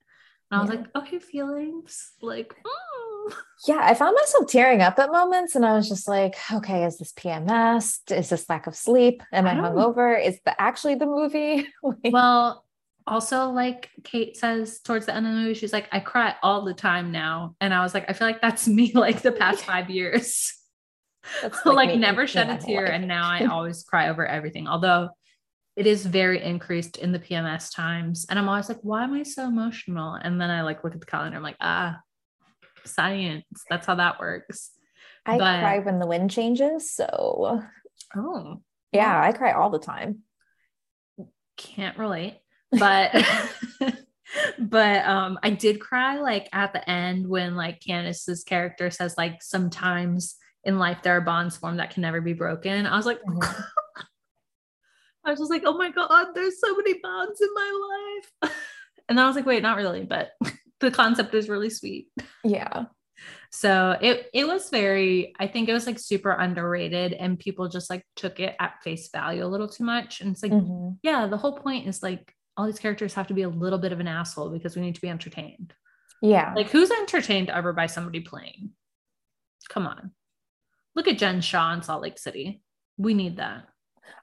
[0.52, 0.76] and i was Yeah.
[0.78, 3.34] like okay feelings like mm.
[3.68, 6.98] Yeah, I found myself tearing up at moments, and I was just like, okay, is
[6.98, 8.00] this PMS?
[8.12, 9.22] Is this lack of sleep?
[9.32, 10.20] Am I I hungover?
[10.26, 11.68] Is the actually the movie?
[11.84, 12.66] Like, Well,
[13.06, 16.64] also, like Kate says towards the end of the movie, she's like, I cry all
[16.66, 17.56] the time now.
[17.62, 20.52] And I was like, I feel like that's me like the past five years.
[21.66, 22.84] like, me never shed a tear.
[22.86, 22.92] life.
[22.94, 24.68] And now I always cry over everything.
[24.68, 25.10] Although
[25.80, 28.26] it is very increased in the PMS times.
[28.30, 30.16] And I'm always like, why am I so emotional?
[30.16, 31.98] And then I like look at the calendar, I'm like, ah,
[32.86, 33.46] science.
[33.70, 34.72] That's how that works.
[35.26, 37.62] I but- cry when the wind changes, so
[38.16, 38.62] Oh,
[38.92, 40.20] yeah, I cry all the time.
[41.58, 42.36] can't relate
[42.72, 43.12] but
[44.60, 49.42] but um i did cry like at the end when like candice's character says like
[49.44, 53.20] sometimes in life there are bonds formed that can never be broken i was like
[53.28, 53.64] Mhm.
[55.26, 58.52] I was just like oh my god there's so many bonds in my life
[59.10, 60.32] and i was like wait not really but
[60.80, 62.08] the concept is really sweet
[62.44, 62.86] Yeah,
[63.52, 67.90] so it it was very I think it was like super underrated and people just
[67.90, 70.98] like took it at face value a little too much and it's like Mhm.
[71.04, 73.92] yeah the whole point is like all these characters have to be a little bit
[73.94, 75.74] of an asshole because we need to be entertained.
[76.22, 76.52] yeah.
[76.54, 78.72] Like who's entertained ever by somebody playing?
[79.70, 80.12] Come on.
[80.94, 82.62] Look at Jen Shah in Salt Lake City.
[82.98, 83.69] We need that.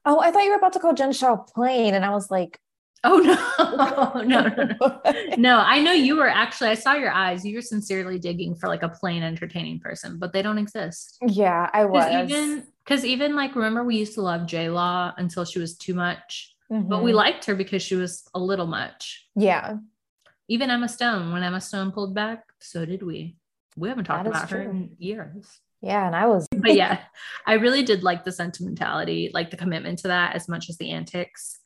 [0.04, 2.58] Oh, I thought you were about to call Jen Shah plain, and I was like,
[3.04, 4.22] Oh no.
[4.24, 5.00] no, no, no.
[5.36, 7.44] No, I know you were actually I saw your eyes.
[7.44, 11.18] You were sincerely digging for like a plain entertaining person, but they don't exist.
[11.26, 12.04] yeah, I was.
[12.06, 15.76] Because even because even like remember we used to love J Law until she was
[15.76, 17.14] too much, but we Mhm.
[17.16, 19.28] liked her because she was a little much.
[19.36, 19.76] yeah,
[20.48, 23.36] Even Emma Stone, when Emma Stone pulled back, so did we.
[23.76, 24.70] We haven't talked about her true.
[24.70, 25.60] in years.
[25.86, 27.00] Yeah, and I was But yeah,
[27.46, 30.90] I really did like the sentimentality, like the commitment to that as much as the
[30.90, 31.58] antics.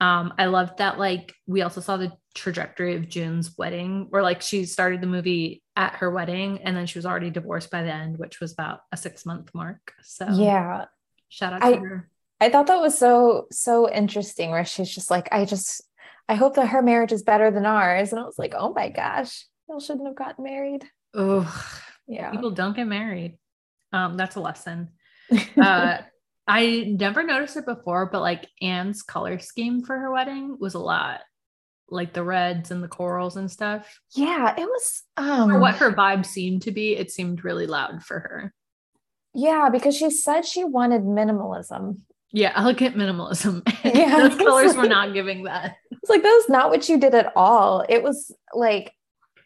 [0.00, 4.42] Um, I loved that like we also saw the trajectory of June's wedding, where like
[4.42, 7.92] she started the movie at her wedding and then she was already divorced by the
[7.92, 9.92] end, which was about a six month mark.
[10.02, 10.86] So yeah.
[11.28, 12.08] shout out to I- her.
[12.40, 15.80] I thought that was so so interesting where she's just like, I just
[16.28, 18.10] I hope that her marriage is better than ours.
[18.12, 20.84] And I was like, oh my gosh, y'all shouldn't have gotten married.
[21.14, 21.46] Oh,
[22.08, 22.30] Yeah.
[22.30, 23.38] people don't get married.
[23.92, 24.88] Um, that's a lesson.
[25.56, 25.98] Uh,
[26.46, 30.78] I never noticed it before, but like Anne's color scheme for her wedding was a
[30.78, 31.20] lot.
[31.88, 33.98] Like the reds and the corals and stuff.
[34.14, 38.02] yeah, it was um For what her vibe seemed to be, it seemed really loud
[38.02, 38.54] for her.
[39.34, 42.00] yeah, because she said she wanted minimalism.
[42.32, 43.62] Yeah, elegant minimalism.
[43.84, 45.76] Yeah, Those colors were not giving that.
[45.90, 47.84] It's like that was not what you did at all.
[47.88, 48.92] It was like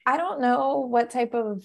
[0.06, 1.62] I don't know what type of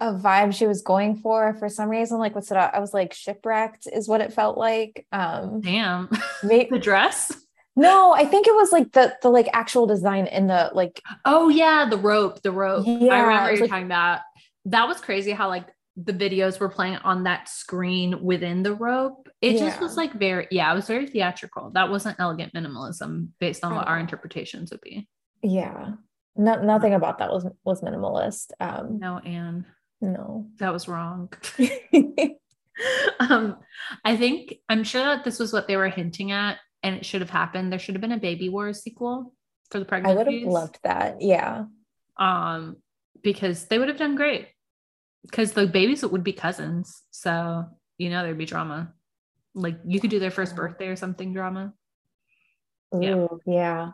[0.00, 1.54] of vibe she was going for.
[1.54, 2.56] For some reason, like what's it?
[2.56, 5.06] I was like shipwrecked is what it felt like.
[5.12, 6.08] Um Damn.
[6.42, 7.32] may- the dress?
[7.76, 11.48] no, I think it was like the the like actual design in the like Oh
[11.48, 12.84] yeah, the rope, the rope.
[12.86, 14.20] Yeah, I remember you like- talking about.
[14.66, 19.28] That was crazy how like the videos were playing on that screen within the rope.
[19.40, 21.70] It just was like very yeah, it was very theatrical.
[21.70, 25.08] That wasn't elegant minimalism based on what our interpretations would be.
[25.42, 25.92] yeah.
[26.36, 28.52] No, nothing about that was was minimalist.
[28.60, 29.66] Um No, Anne,
[30.00, 30.46] no.
[30.58, 31.32] that was wrong.
[33.20, 33.56] um,
[34.04, 37.20] I think I'm sure that this was what they were hinting at, and it should
[37.20, 37.72] have happened.
[37.72, 39.34] There should have been a Baby Wars sequel
[39.70, 40.12] for the pregnancy.
[40.12, 41.20] I would have loved that.
[41.20, 41.64] Yeah.
[42.18, 42.76] um
[43.22, 44.48] because they would have done great
[45.22, 47.64] because the babies would be cousins so
[47.98, 48.92] you know there'd be drama
[49.54, 51.72] like you could do their first birthday or something drama
[52.98, 53.14] Yeah.
[53.16, 53.90] Ooh, yeah.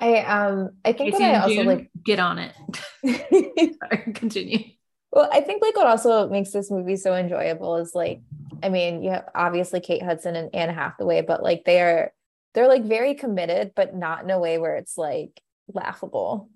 [0.00, 2.54] I um I think Casey that I also June, like get on it
[3.82, 4.64] Sorry, continue
[5.12, 8.20] well, I think like what also makes this movie so enjoyable is like,
[8.62, 12.12] I mean, you have obviously Kate Hudson and Anne Hathaway, but like they are
[12.54, 15.40] they're like very committed, but not in a way where it's like
[15.72, 16.50] laughable.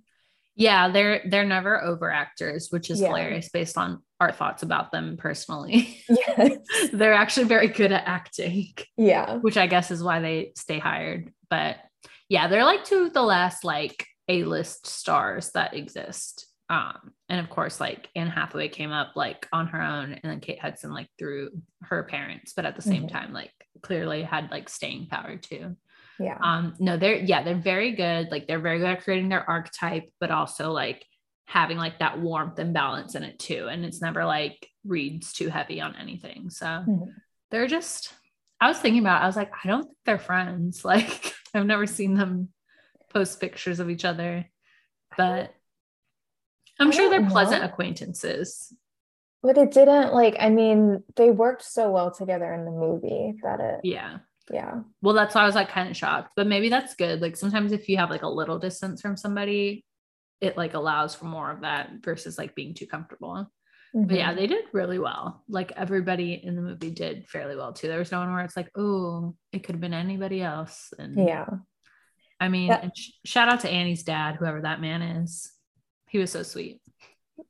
[0.55, 3.09] yeah they're they're never over actors which is Yeah.
[3.09, 6.59] hilarious based on our thoughts about them personally Yes.
[6.93, 9.37] they're actually very good at acting Yeah.
[9.39, 11.33] which I guess is why they stay hired.
[11.51, 11.77] But
[12.29, 16.47] yeah, they're like two of the last like A-list stars that exist.
[16.73, 20.41] Um, and of course, like Anne Hathaway came up like on her own, and then
[20.41, 21.51] Kate Hudson like through
[21.83, 23.13] her parents, but at the same Mhm.
[23.13, 23.53] time, like
[23.83, 25.77] clearly had like staying power too.
[26.19, 26.39] Yeah.
[26.43, 28.31] Um, no, they're yeah, they're very good.
[28.31, 31.05] Like they're very good at creating their archetype, but also like
[31.45, 33.69] having like that warmth and balance in it too.
[33.71, 36.49] And it's never like reads too heavy on anything.
[36.49, 37.13] So Mhm.
[37.51, 38.15] they're just
[38.63, 40.85] I was thinking about I was like, I don't think they're friends.
[40.87, 42.49] Like I've never seen them
[43.13, 44.49] post pictures of each other,
[45.19, 45.55] but
[46.83, 48.75] I'm I sure they're don't pleasant acquaintances.
[49.43, 53.59] But it didn't like, I mean, they worked so well together in the movie that
[53.61, 54.19] it, Yeah.
[54.51, 54.81] yeah.
[55.01, 57.21] Well, that's why I was like kind of shocked, but maybe that's good.
[57.21, 59.85] Like sometimes if you have like a little distance from somebody,
[60.41, 63.51] it like allows for more of that versus like being too comfortable.
[63.95, 64.37] But yeah, Mhm.
[64.37, 65.43] they did really well.
[65.49, 67.89] Like everybody in the movie did fairly well too.
[67.89, 70.95] There was no one where it's like, oh, it could have been anybody else.
[70.99, 71.47] And Yeah.
[72.41, 75.53] I mean, That- sh- shout out to Annie's dad, whoever that man is.
[76.13, 76.79] He was so sweet.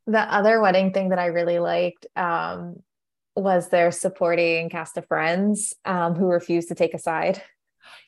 [0.06, 2.76] The other wedding thing that I really liked um,
[3.34, 7.42] was their supporting cast of friends um, who refused to take a side.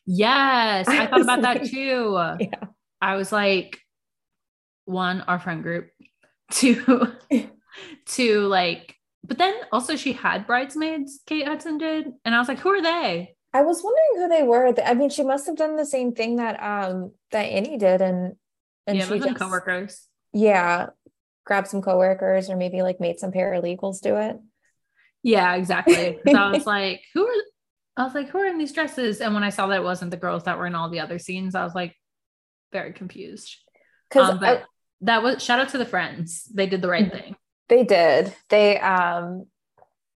[0.06, 2.16] Yes, I thought about that too.
[2.38, 2.68] Yeah.
[3.02, 3.80] I was like,
[4.84, 5.90] one, our friend group,
[6.52, 7.12] two,
[8.06, 8.94] two, like,
[9.24, 12.12] but then also she had bridesmaids, Kate Hudson did.
[12.24, 13.34] And I was like, who are they?
[13.52, 14.72] I was wondering who they were.
[14.86, 18.34] I mean, she must have done the same thing that um that Annie did, and
[18.86, 20.06] and yeah, she just coworkers.
[20.34, 20.88] Yeah,
[21.46, 24.36] grabbed some coworkers or maybe like made some paralegals do it.
[25.22, 26.18] Yeah, exactly.
[26.22, 27.42] 'Cause I was like, who are
[27.96, 29.20] I was like, who are in these dresses?
[29.20, 31.18] And when I saw that it wasn't the girls that were in all the other
[31.18, 31.96] scenes, I was like
[32.72, 33.56] very confused.
[34.10, 34.40] Because Um,
[35.02, 36.44] that was shout out to the friends.
[36.52, 37.36] They did the right thing.
[37.68, 38.34] they did.
[38.48, 39.46] They um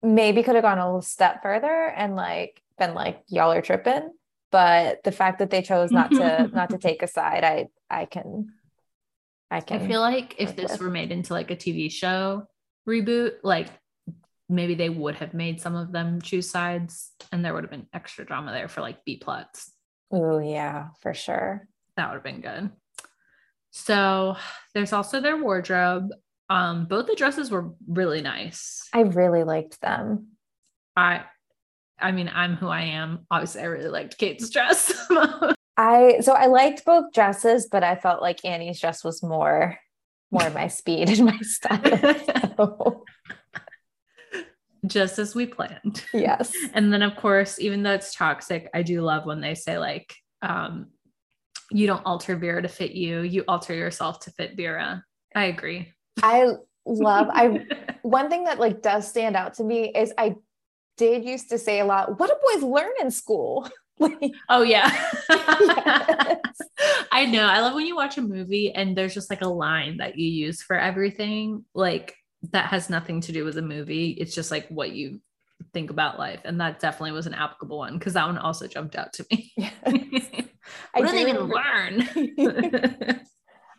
[0.02, 4.10] maybe could have gone a little step further and like been like y'all are tripping.
[4.52, 8.06] But the fact that they chose not to not to take a side, I I
[8.06, 8.52] can
[9.50, 12.46] I can I feel like if this were made into like a TV show
[12.88, 13.68] reboot, like
[14.48, 17.86] maybe they would have made some of them choose sides and there would have been
[17.92, 19.72] extra drama there for like B plots.
[20.12, 21.68] Oh yeah, for sure.
[21.96, 22.70] That would have been good.
[23.70, 24.36] So
[24.74, 26.10] there's also their wardrobe.
[26.48, 28.88] Um, both the dresses were really nice.
[28.92, 30.28] I really liked them.
[30.96, 31.24] I
[31.98, 33.26] I mean, I'm who I am.
[33.30, 34.92] Obviously, I really liked Kate's dress.
[35.76, 39.78] I so I liked both dresses, but I felt like Annie's dress was more
[40.30, 42.14] more my speed and my style.
[42.56, 43.04] So,
[44.86, 46.04] Just as we planned.
[46.12, 46.52] yes.
[46.72, 50.14] And then of course, even though it's toxic, I do love when they say like,
[50.42, 50.88] um,
[51.70, 55.04] you don't alter Vera to fit you, you alter yourself to fit Vera.
[55.34, 55.92] I agree.
[56.22, 56.52] I
[56.86, 57.66] love I
[58.02, 60.36] one thing that like does stand out to me is I
[60.96, 63.68] did used to say a lot, what do boys learn in school?
[64.00, 64.90] Like, Oh yeah.
[65.30, 66.38] Yes.
[67.12, 67.46] I know.
[67.46, 70.28] I love when you watch a movie and there's just like a line that you
[70.28, 72.14] use for everything, like
[72.52, 74.10] that has nothing to do with the movie.
[74.10, 75.20] It's just like what you
[75.72, 76.40] think about life.
[76.44, 79.52] And that definitely was an applicable one because that one also jumped out to me.
[80.94, 83.20] I do they do even learn?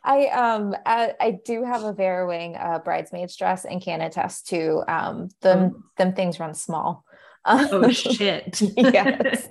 [0.04, 4.48] I um I, I do have a Vera Wang uh, bridesmaid's dress and can attest
[4.50, 7.04] to um them them things run small.
[7.46, 8.62] oh shit.
[8.78, 9.48] yes.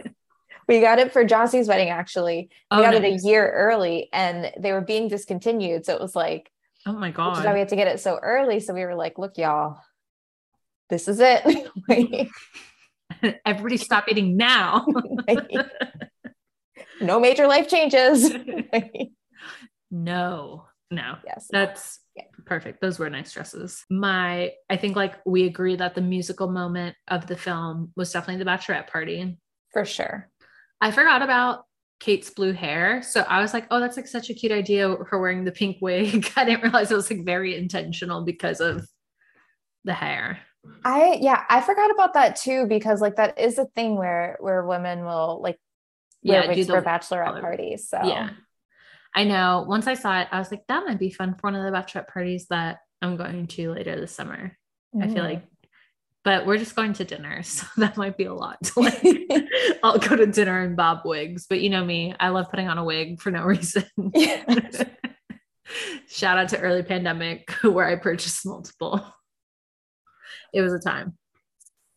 [0.68, 2.48] We got it for Jossie's wedding actually.
[2.70, 5.84] We Oh, got it a year early and they were being discontinued.
[5.86, 6.50] So it was like
[6.86, 7.52] Oh my is why god.
[7.52, 8.60] we had to get it so early.
[8.60, 9.80] So we were like, look, y'all,
[10.88, 11.42] this is it.
[13.44, 14.86] Everybody stop eating now.
[17.00, 18.32] no major life changes.
[19.90, 20.66] no.
[20.90, 21.16] No.
[21.24, 21.48] yes.
[21.50, 21.98] That's
[22.44, 22.80] perfect.
[22.80, 23.84] Those were nice dresses.
[23.90, 28.44] My, I think like we agree that the musical moment of the film was definitely
[28.44, 29.36] the bachelorette party.
[29.72, 30.30] For sure.
[30.80, 31.64] I forgot about
[32.00, 33.02] Kate's blue hair.
[33.02, 34.88] So I was like, oh, that's like such a cute idea.
[34.88, 36.30] Her wearing the pink wig.
[36.36, 38.86] I didn't realize it was like very intentional because of
[39.84, 40.38] the hair.
[40.84, 44.66] I yeah, I forgot about that too because like that is a thing where where
[44.66, 45.58] women will like
[46.24, 47.40] wear Yeah, do wigs for bachelorette color.
[47.40, 47.88] parties.
[47.88, 48.30] So Yeah.
[49.14, 49.64] I know.
[49.66, 51.76] Once I saw it, I was like, that might be fun for one of the
[51.78, 54.58] bachelorette parties that I'm going to later this summer.
[55.00, 55.28] I feel Mhm.
[55.28, 55.42] like,
[56.26, 57.40] but we're just going to dinner.
[57.44, 58.58] So that might be a lot.
[58.64, 59.00] to, like,
[59.84, 62.78] I'll go to dinner and bob wigs, but you know me, I love putting on
[62.78, 63.84] a wig for no reason.
[66.08, 69.00] Shout out to early pandemic where I purchased multiple.
[70.52, 71.16] It was a time.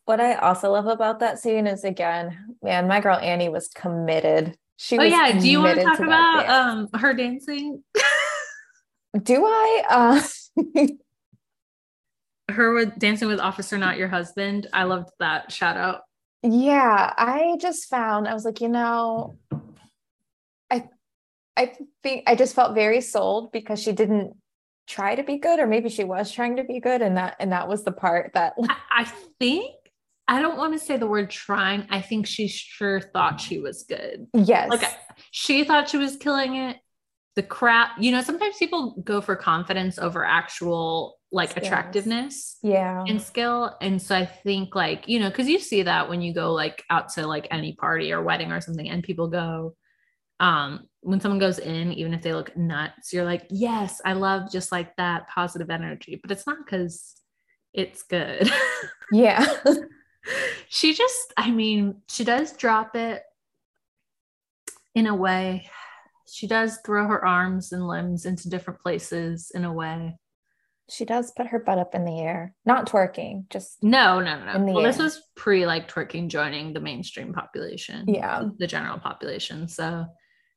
[0.04, 4.56] What I also love about that scene is again, man, my girl Annie was committed.
[4.76, 7.82] She Oh yeah, do you want to talk about um her dancing?
[9.22, 9.82] Do I?
[9.90, 10.88] Uh,
[12.60, 14.66] Her with dancing with Officer Not Your Husband.
[14.74, 16.02] I loved that shout out.
[16.42, 19.38] yeah, I just found I was like, you know,
[20.70, 20.90] I
[21.56, 24.34] I think I just felt very sold because she didn't
[24.86, 27.52] try to be good, or maybe she was trying to be good, and that and
[27.52, 29.04] that was the part that I, I
[29.38, 29.74] think
[30.28, 31.86] I don't want to say the word trying.
[31.88, 34.26] I think she sure thought she was good.
[34.34, 34.82] yes, Like
[35.30, 36.76] she thought she was killing it.
[37.40, 41.66] The crap, you know, sometimes people go for confidence over actual like Skills.
[41.66, 43.74] attractiveness yeah, and skill.
[43.80, 46.84] And so I think like, you know, because you see that when you go like
[46.90, 49.74] out to like any party or wedding or something and people go,
[50.38, 54.52] um, when someone goes in, even if they look nuts, you're like, yes, I love
[54.52, 56.20] just like that positive energy.
[56.20, 57.14] But it's not because
[57.72, 58.50] it's good.
[59.12, 59.46] yeah,
[60.68, 63.22] she just, I mean, she does drop it
[64.94, 65.70] in a way.
[66.32, 70.16] She does throw her arms and limbs into different places in a way.
[70.88, 74.52] she does put her butt up in the air, not twerking, just No, no, no,
[74.54, 74.66] In no.
[74.66, 78.06] the Well, this was pre like twerking joining the mainstream population.
[78.08, 78.44] Yeah.
[78.58, 79.68] The general population.
[79.68, 80.06] So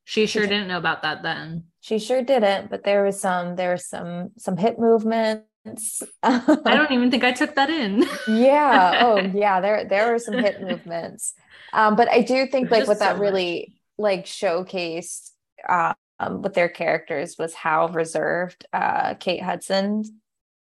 [0.04, 0.48] she sure did.
[0.50, 1.64] didn't know about that then.
[1.80, 2.68] she sure didn't.
[2.70, 6.02] But there was some, there was some, some hip movements.
[6.22, 8.04] I don't even think I took that in.
[8.28, 11.32] yeah oh yeah there there were some hip movements
[11.72, 13.20] um but i do think like what so that much.
[13.22, 15.30] really like showcased
[15.70, 20.04] um with their characters was how reserved uh kate hudson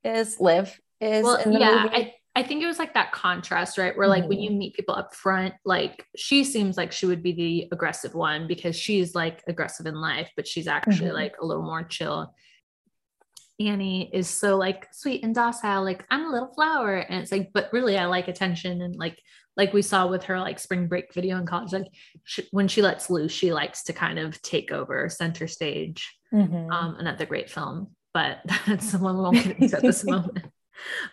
[0.03, 3.11] is liv is well, in the yeah, movie I, I think it was like that
[3.11, 3.97] contrast, right?
[3.97, 4.43] Where like when Mhm.
[4.43, 8.47] you meet people up front, like she seems like she would be the aggressive one
[8.47, 11.13] because she's like aggressive in life, but she's actually Mhm.
[11.15, 12.33] like a little more chill.
[13.59, 16.97] Annie is so like sweet and docile, like I'm a little flower.
[16.97, 19.19] And it's like, but really I like attention and like
[19.57, 21.87] like we saw with her like spring break video in college, like
[22.23, 26.71] sh when she lets loose, she likes to kind of take over center stage Mhm.
[26.71, 30.45] um, another great film, but that's the one we won't get into at this moment.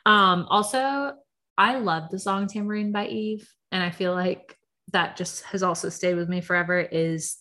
[0.07, 1.15] Um, also,
[1.57, 4.57] I love the song Tambourine by Eve, and I feel like
[4.93, 6.79] that just has also stayed with me forever.
[6.81, 7.39] Is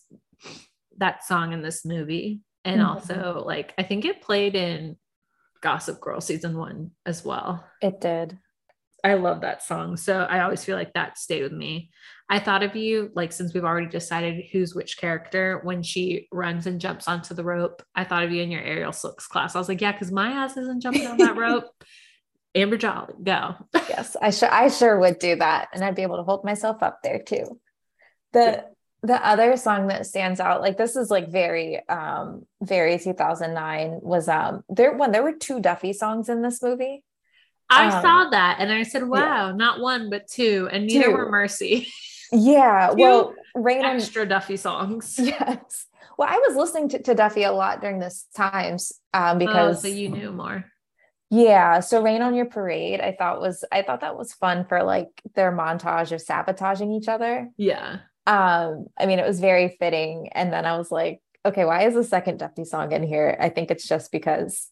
[0.98, 2.88] that song in this movie, and Mhm.
[2.88, 4.96] also like I think it played in
[5.60, 7.64] Gossip Girl season one as well.
[7.80, 8.36] it did
[9.04, 9.96] I love that song.
[9.96, 11.90] So I always feel like that stayed with me.
[12.28, 16.66] I thought of you, like, since we've already decided who's which character, when she runs
[16.66, 19.54] and jumps onto the rope, I thought of you in your aerial silks class.
[19.54, 21.64] I was like, yeah, because my ass isn't jumping on that rope.
[22.54, 23.54] Amber Jolly, go.
[23.88, 26.82] yes i sure i sure would do that and i'd be able to hold myself
[26.82, 27.60] up there too
[28.32, 28.64] the
[29.02, 34.28] the other song that stands out like this is like very um very 2009 was
[34.28, 37.04] um there when there were two duffy songs in this movie
[37.70, 40.68] I Um, saw that and I said, wow, not one, but two.
[40.72, 41.12] And neither Two.
[41.12, 41.88] were Mercy.
[42.32, 45.18] yeah well rain on Extra Duffy songs.
[45.22, 45.86] yes
[46.18, 49.80] well i was listening to, to duffy a lot during this times um Oh, because
[49.80, 50.66] so you knew more.
[51.30, 54.82] yeah so rain on your parade i thought was i thought that was fun for
[54.82, 58.00] like their montage of sabotaging each other Yeah.
[58.26, 61.94] um i mean it was very fitting and then i was like okay why is
[61.94, 64.68] the second duffy song in here i think it's just because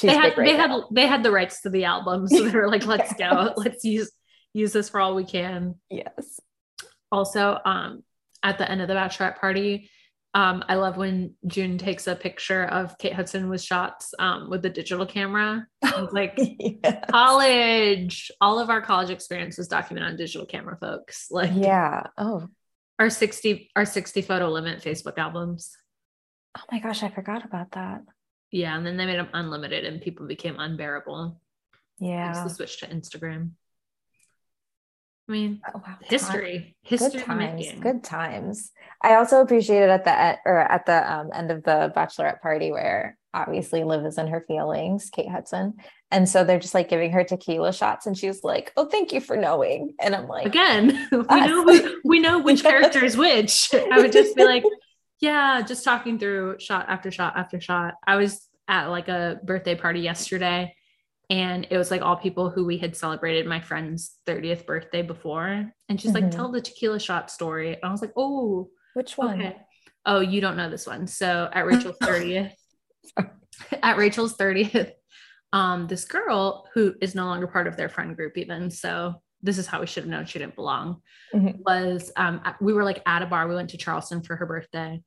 [0.00, 2.26] they had right they had they had the rights to the album.
[2.28, 3.52] So they were like, let's go.
[3.56, 4.10] Let's use
[4.54, 5.76] use this for all we can.
[5.90, 6.40] yes.
[7.10, 8.02] Also um
[8.42, 9.88] at the end of the bachelorette party
[10.34, 14.62] um i love when june takes a picture of kate hudson with shots um with
[14.62, 15.66] the digital camera.
[15.82, 17.04] It's like yeah.
[17.10, 18.30] college.
[18.40, 21.26] All of our college experience was documented on digital camera folks.
[21.30, 22.04] Like yeah.
[22.16, 22.48] Oh.
[22.98, 25.76] our 60 our 60 photo limit facebook albums.
[26.56, 28.02] Oh my gosh i forgot about that
[28.52, 31.40] Yeah, and then they made them unlimited, and people became unbearable.
[31.98, 32.44] Yeah.
[32.44, 33.50] The switch to Instagram.
[35.28, 35.96] I mean, Oh, wow.
[36.02, 37.54] history, Good history times.
[37.60, 37.80] making.
[37.80, 38.70] Good times.
[39.02, 43.16] I also appreciated at the or at the um, end of the bachelorette party where
[43.32, 45.74] obviously Liv is in her feelings, Kate Hudson,
[46.10, 49.20] and so they're just like giving her tequila shots, and she's like, "Oh, thank you
[49.20, 51.48] for knowing," and I'm like, Again, we Us.
[51.48, 53.72] know who, we know which character is which.
[53.74, 54.64] I would just be like,
[55.22, 57.94] yeah, just talking through shot after shot after shot.
[58.06, 60.74] I was at like a birthday party yesterday,
[61.30, 65.72] and it was like all people who we had celebrated my friend's 30th birthday before,
[65.88, 66.32] and she's like, Mhm.
[66.32, 67.74] tell the tequila shot story.
[67.74, 69.56] And I was like, oh, "Which one?" Okay.
[70.04, 71.06] Oh, you don't know this one.
[71.06, 72.52] So at Rachel's 30th,
[73.82, 74.90] at Rachel's 30th,
[75.52, 79.58] um, this girl who is no longer part of their friend group, even so, this
[79.58, 81.00] is how we should have known she didn't belong.
[81.32, 81.60] Mhm.
[81.64, 83.46] Was um, we were like at a bar.
[83.46, 85.00] We went to Charleston for her birthday.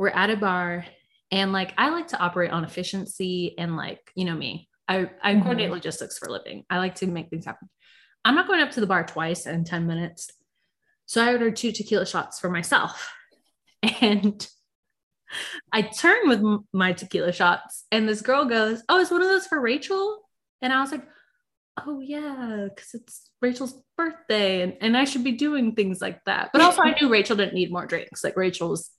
[0.00, 0.86] We're at a bar,
[1.30, 4.66] and like I like to operate on efficiency and like you know me.
[4.88, 5.42] I I Mhm.
[5.42, 6.64] coordinate logistics for a living.
[6.70, 7.68] I like to make things happen.
[8.24, 10.30] I'm not going up to the bar twice in 10 minutes.
[11.04, 13.14] So I ordered two tequila shots for myself.
[14.00, 14.46] And
[15.70, 16.42] I turn with
[16.72, 20.22] my tequila shots, and this girl goes, Oh, is one of those for Rachel?
[20.62, 21.06] And I was like,
[21.86, 26.50] Oh, yeah, because it's Rachel's birthday, and, and I should be doing things like that.
[26.54, 28.24] But also, I knew Rachel didn't need more drinks.
[28.24, 28.90] Like, Rachel was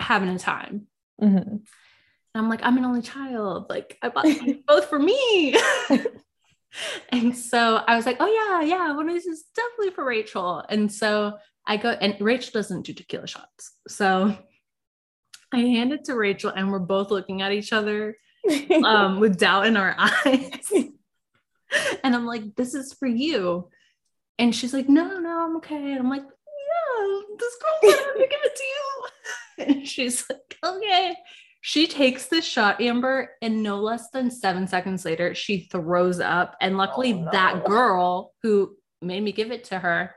[0.00, 0.86] having a time.
[1.20, 1.46] Mhm.
[1.46, 3.66] And I'm like, I'm an only child.
[3.68, 4.26] Like, I bought
[4.66, 5.56] both for me.
[7.08, 10.64] and so I was like, oh, yeah, yeah, one of these is definitely for Rachel.
[10.68, 13.72] And so I go, and Rachel doesn't do tequila shots.
[13.88, 14.36] So
[15.52, 18.16] I hand it to Rachel, and we're both looking at each other
[18.84, 20.72] um, with doubt in our eyes.
[22.02, 23.68] and I'm like, this is for you.
[24.38, 25.92] And she's like, no, no, I'm okay.
[25.92, 28.87] And I'm like, yeah, this girl wanted to give it to you.
[29.66, 31.14] And she's like, okay.
[31.60, 36.54] She takes this shot, Amber, and no less than seven seconds later, she throws up.
[36.60, 37.30] And luckily, Oh, no.
[37.32, 40.14] that girl who made me give it to her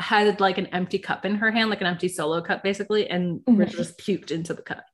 [0.00, 3.08] had like an empty cup in her hand, like an empty solo cup, basically.
[3.08, 3.70] And Mhm.
[3.70, 4.84] Just puked into the cup.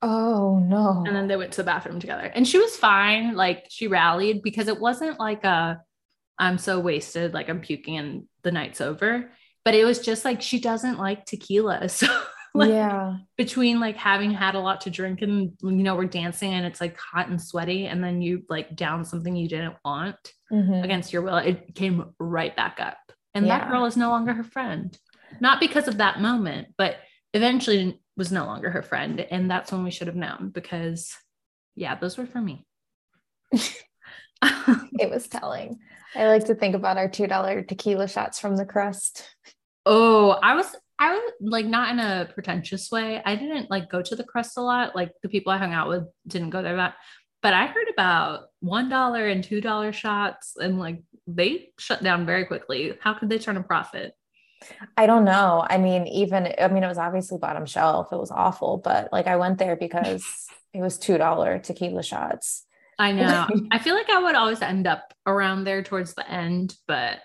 [0.00, 1.04] Oh no.
[1.06, 2.24] And then they went to the bathroom together.
[2.34, 3.34] And she was fine.
[3.34, 5.80] Like she rallied because it wasn't like a
[6.38, 9.30] I'm so wasted, like I'm puking and the night's over.
[9.64, 11.88] But it was just like she doesn't like tequila.
[11.88, 12.06] So
[12.54, 13.16] like yeah.
[13.36, 16.80] between like having had a lot to drink and you know, we're dancing and it's
[16.80, 20.16] like hot and sweaty, and then you like down something you didn't want
[20.52, 20.84] Mhm.
[20.84, 22.98] against your will, it came right back up.
[23.34, 24.94] And that girl is no longer her friend.
[25.40, 26.96] Not because of that moment, but
[27.32, 29.18] eventually was no longer her friend.
[29.20, 31.16] And that's when we should have known because,
[31.74, 32.66] yeah, those were for me.
[34.98, 35.78] It was telling.
[36.14, 39.24] I like to think about our $2 tequila shots from the crust.
[39.86, 40.66] oh, I was,
[41.02, 43.20] I was like not in a pretentious way.
[43.24, 44.94] I didn't like go to the crust a lot.
[44.94, 46.94] Like the people I hung out with didn't go there that.
[47.42, 52.96] But I heard about $1 and $2 shots and like they shut down very quickly.
[53.00, 54.12] How could they turn a profit?
[54.96, 55.66] I don't know.
[55.68, 58.12] I mean, even I mean, it was obviously bottom shelf.
[58.12, 60.24] It was awful, but like I went there because
[60.72, 62.64] it was two dollar tequila shots.
[62.96, 63.48] I know.
[63.72, 67.18] I feel like I would always end up around there towards the end, but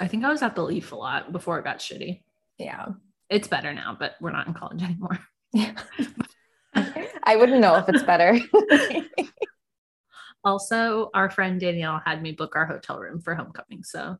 [0.00, 2.20] I think I was at the Leaf a lot before it got shitty.
[2.58, 2.88] Yeah.
[3.28, 5.18] It's better now, but we're not in college anymore.
[7.24, 8.38] I wouldn't know if it's better.
[10.44, 14.16] Also, our friend Danielle had me book our hotel room for homecoming, so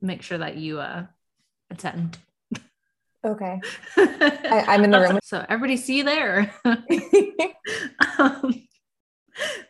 [0.00, 1.06] make sure that you uh
[1.70, 2.18] attend.
[3.24, 3.60] okay.
[3.96, 5.20] I, I'm in the room.
[5.22, 6.52] So everybody see you there.
[8.18, 8.66] um,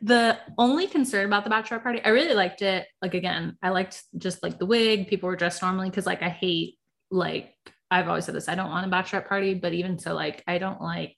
[0.01, 2.87] the only concern about the bachelor party, I really liked it.
[3.03, 5.09] Like again, I liked just like the wig.
[5.09, 6.79] People were dressed normally because like I hate
[7.11, 7.55] like
[7.91, 8.49] I've always said this.
[8.49, 11.17] I don't want a bachelorette party, but even so, like I don't like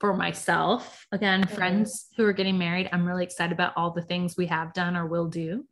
[0.00, 1.50] for myself again Mhm.
[1.50, 2.88] friends who are getting married.
[2.92, 5.66] I'm really excited about all the things we have done or will do,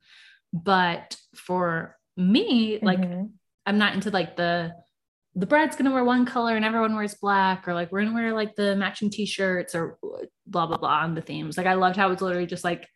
[0.52, 3.32] but for me, like Mhm.
[3.66, 4.74] I'm not into like the
[5.36, 8.32] the bride's gonna wear one color and everyone wears black, or like we're gonna wear
[8.32, 9.98] like the matching t-shirts or
[10.46, 11.56] blah blah blah on the themes.
[11.58, 12.88] Like I loved how it was literally just like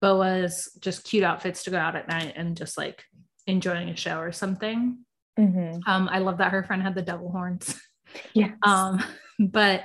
[0.00, 3.04] boas, just cute outfits to go out at night and just like
[3.46, 5.04] enjoying a show or something.
[5.40, 5.80] Mhm.
[5.86, 7.80] Um, I love that her friend had the devil horns.
[8.34, 8.50] Yes.
[8.64, 9.00] Um,
[9.38, 9.84] but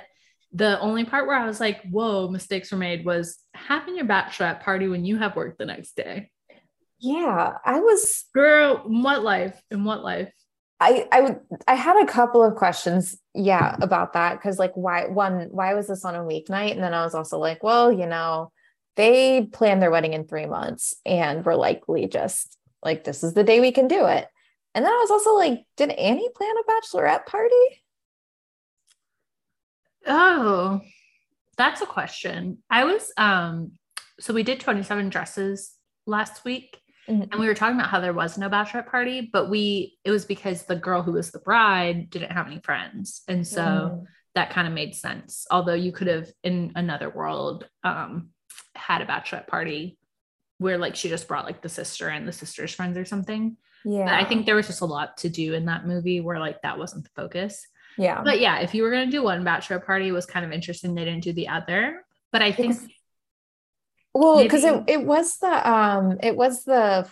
[0.52, 4.62] the only part where I was like, whoa, mistakes were made was having your bachelorette
[4.62, 6.30] party when you have work the next day.
[6.98, 7.52] yeah.
[7.64, 9.60] I was Girl, what life?
[9.70, 10.32] In what life?
[10.80, 15.06] I I would I had a couple of questions, yeah, about that because like why
[15.06, 16.72] one why was this on a weeknight?
[16.72, 18.50] And then I was also like, well, you know,
[18.96, 23.44] they planned their wedding in three months and were likely just like this is the
[23.44, 24.26] day we can do it.
[24.76, 27.82] And then I was also like, did Annie plan a bachelorette party?
[30.06, 30.82] Oh,
[31.56, 32.58] that's a question.
[32.68, 33.72] I was um
[34.20, 35.74] so we did 27 dresses
[36.06, 37.28] last week Mhm.
[37.32, 40.26] and we were talking about how there was no bachelorette party, but we it was
[40.26, 43.22] because the girl who was the bride didn't have any friends.
[43.28, 44.06] And so Mm.
[44.34, 45.46] that kind of made sense.
[45.50, 48.28] Although you could have in another world um
[48.74, 49.98] had a bachelorette party
[50.58, 53.56] where like she just brought like the sister and the sister's friends or something.
[53.88, 54.04] Yeah.
[54.06, 56.60] But I think there was just a lot to do in that movie where like
[56.62, 57.66] that wasn't the focus.
[57.96, 58.20] yeah.
[58.22, 60.94] But yeah, if you were gonna do one bachelor party, it was kind of interesting
[60.94, 62.04] they didn't do the other.
[62.32, 62.90] But I think Because-
[64.12, 67.08] well, because it, it was the um it was the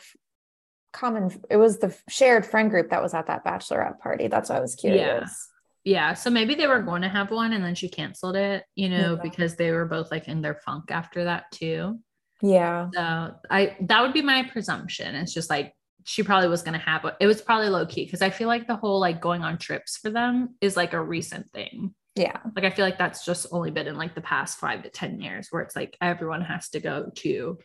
[0.93, 4.29] common it was the shared friend group that was at that bachelorette party.
[4.29, 5.49] That's why I was curious.
[5.85, 8.89] yeah, so maybe they were going to have one and then she canceled it, you
[8.89, 9.23] know, Yeah.
[9.23, 11.99] because they were both like in their funk after that too.
[12.41, 12.89] Yeah.
[12.95, 15.15] So I that would be my presumption.
[15.15, 17.15] It's just like she probably was gonna have it.
[17.19, 19.97] It was probably low key because I feel like the whole like going on trips
[19.97, 21.95] for them is like a recent thing.
[22.15, 22.39] Yeah.
[22.55, 25.21] Like I feel like that's just only been in like the past five to ten
[25.21, 27.59] years where it's like everyone has to go to,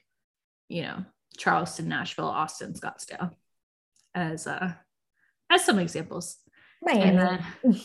[0.70, 1.06] you know,
[1.38, 3.32] Charleston, Nashville, Austin, Scottsdale,
[4.16, 4.74] as uh
[5.52, 6.38] as some examples.
[6.82, 7.02] Miami.
[7.04, 7.46] And then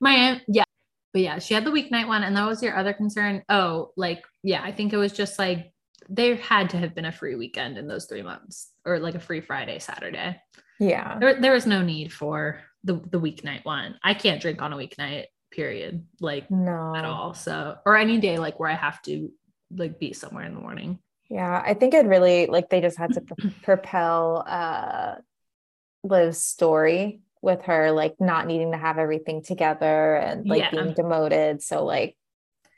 [0.00, 0.64] Miami, yeah.
[1.12, 3.42] But yeah, she had the weeknight one, and that was your other concern.
[3.48, 5.72] Oh, like, yeah, I think it was just like
[6.12, 9.20] there had to have been a free weekend in those three months, or like a
[9.20, 10.40] free Friday, Saturday.
[10.80, 11.18] yeah.
[11.18, 13.96] There, there was no need for the the weeknight one.
[14.02, 16.04] I can't drink on a weeknight, period.
[16.20, 16.94] Like No.
[16.96, 17.32] at all.
[17.34, 19.30] So, or any day like where I have to
[19.70, 20.98] like be somewhere in the morning.
[21.28, 25.14] Yeah, I think it really like they just had to pro- propel uh
[26.02, 30.70] Liv's story with her like not needing to have everything together and like Yeah.
[30.70, 31.62] being demoted.
[31.62, 32.16] So like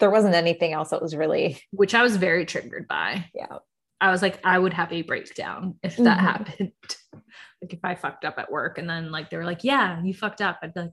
[0.02, 3.24] there wasn't anything else that was really Which I was very triggered by.
[3.32, 3.58] yeah.
[4.00, 6.20] I was like, I would have a breakdown if that Mhm.
[6.20, 6.72] happened.
[7.62, 10.12] like if I fucked up at work and then like they were like, yeah, you
[10.12, 10.58] fucked up.
[10.60, 10.92] I'd be like,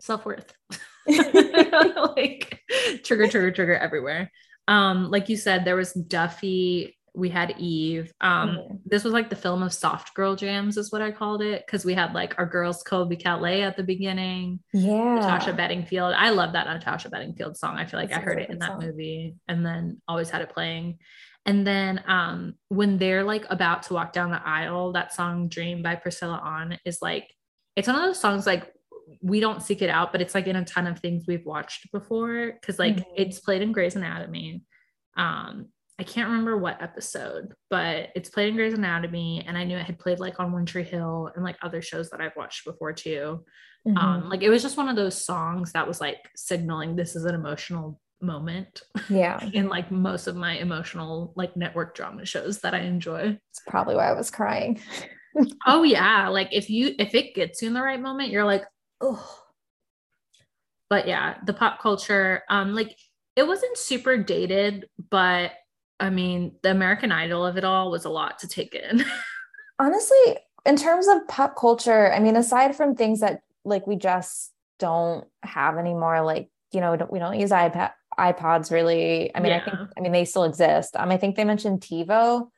[0.00, 0.52] self-worth.
[1.06, 2.60] like
[3.04, 4.32] trigger, trigger, trigger everywhere.
[4.66, 8.12] Um, like you said, there was Duffy, we had Eve.
[8.22, 8.80] Um, Mhm.
[8.86, 11.84] this was like the film of soft girl jams, is what I called it, because
[11.84, 14.60] we had like our girls Colbie Caillat at the beginning.
[14.72, 15.16] Yeah.
[15.16, 16.14] Natasha Bedingfield.
[16.16, 17.76] I love that Natasha Bedingfield song.
[17.76, 18.80] I feel like That's I heard it in that song.
[18.80, 20.98] movie and then always had it playing.
[21.44, 25.82] And then um when they're like about to walk down the aisle, that song Dream
[25.82, 27.28] by Priscilla Ahn is like
[27.76, 28.72] it's one of those songs like
[29.20, 31.90] we don't seek it out, but it's like in a ton of things we've watched
[31.92, 33.04] before because like Mhm.
[33.16, 34.62] it's played in Grey's Anatomy.
[35.16, 35.66] Um
[36.02, 39.84] I can't remember what episode, but it's played in Grey's Anatomy, and I knew it
[39.86, 42.92] had played like on One Tree Hill and like other shows that I've watched before
[42.92, 43.44] too
[43.86, 43.98] Mhm.
[43.98, 47.24] um like it was just one of those songs that was like signaling this is
[47.24, 49.40] an emotional moment yeah.
[49.52, 53.96] in like most of my emotional like network drama shows that i enjoy It's probably
[53.96, 54.80] why I was crying.
[55.66, 58.62] oh yeah like if you if it gets you in the right moment you're like
[59.00, 59.36] oh
[60.88, 62.96] but yeah the pop culture um like
[63.34, 65.50] it wasn't super dated but
[66.00, 69.04] i mean the american idol of it all was a lot to take in
[69.78, 74.52] Honestly, in terms of pop culture, I mean, aside from things that like we just
[74.78, 79.34] don't have anymore, like, you know, don't- we don't use iPad iPods really.
[79.34, 80.94] I mean, I think I mean they still exist.
[80.94, 82.48] Um, I think they mentioned TiVo,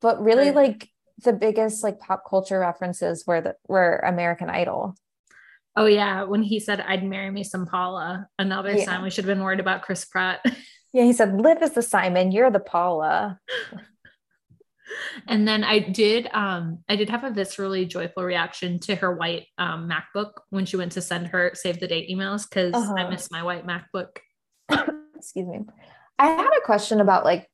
[0.00, 0.54] but really Right.
[0.56, 0.88] like
[1.22, 4.96] the biggest like pop culture references were the were American Idol.
[5.76, 8.84] oh yeah when he said i'd marry me some paula another Yeah.
[8.86, 10.44] time we should have been worried about chris pratt
[10.92, 13.38] Yeah, he said, Liv is the Simon, you're the Paula.
[15.28, 19.46] and then I did um I did have a viscerally joyful reaction to her white
[19.58, 23.10] um MacBook when she went to send her save the date emails because I Uh-huh.
[23.10, 24.18] miss my white MacBook.
[25.16, 25.60] excuse me.
[26.18, 27.48] I had a question about like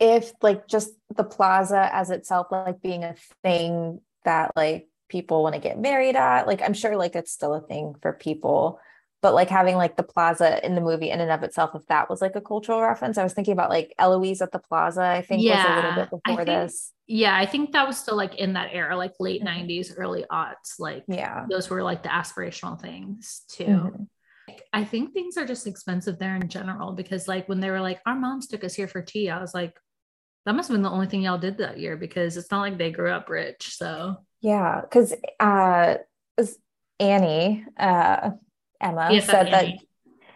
[0.00, 5.54] if like just the plaza as itself like being a thing that like people want
[5.54, 6.46] to get married at.
[6.46, 8.80] Like I'm sure like it's still a thing for people,
[9.24, 12.10] but like having like the plaza in the movie in and of itself, if that
[12.10, 15.22] was like a cultural reference, I was thinking about like Eloise at the plaza, I
[15.22, 16.92] think was a little Yeah, bit before think- this.
[17.06, 19.44] Yeah, I think that was still like in that era, like late Mhm.
[19.46, 20.78] 90s, early aughts.
[20.78, 21.46] Like Yeah.
[21.48, 23.64] those were like the aspirational things too.
[23.64, 24.08] Mhm.
[24.74, 28.02] I think things are just expensive there in general because like when they were like,
[28.04, 29.72] our moms took us here for tea, I was like,
[30.44, 32.76] that must have been the only thing y'all did that year because it's not like
[32.76, 33.74] they grew up rich.
[33.74, 35.94] So Yeah, because uh
[37.00, 38.32] Annie, uh
[38.80, 39.74] Emma BFF said that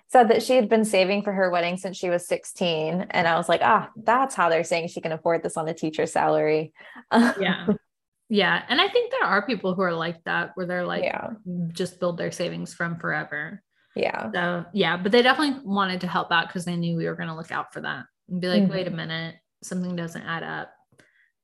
[0.09, 3.07] said that she had been saving for her wedding since she was 16.
[3.11, 5.74] And I was like, ah, that's how they're saying she can afford this on a
[5.74, 6.72] teacher's salary.
[7.12, 7.66] yeah.
[8.30, 8.62] Yeah.
[8.68, 11.30] And I think there are people who are like that where they're like yeah.
[11.72, 13.62] just build their savings from forever.
[13.95, 14.30] Yeah.
[14.32, 17.28] So yeah, but they definitely wanted to help out because they knew we were going
[17.28, 18.70] to look out for that and be like, Mhm.
[18.70, 20.70] wait a minute, something doesn't add up.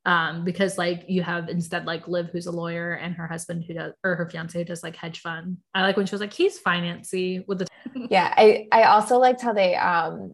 [0.07, 3.73] Um because like you have instead like liv who's a lawyer and her husband who
[3.75, 6.33] does or her fiance who does like hedge fund i like when she was like
[6.33, 7.67] he's financy with the
[8.11, 10.33] yeah i i also liked how they um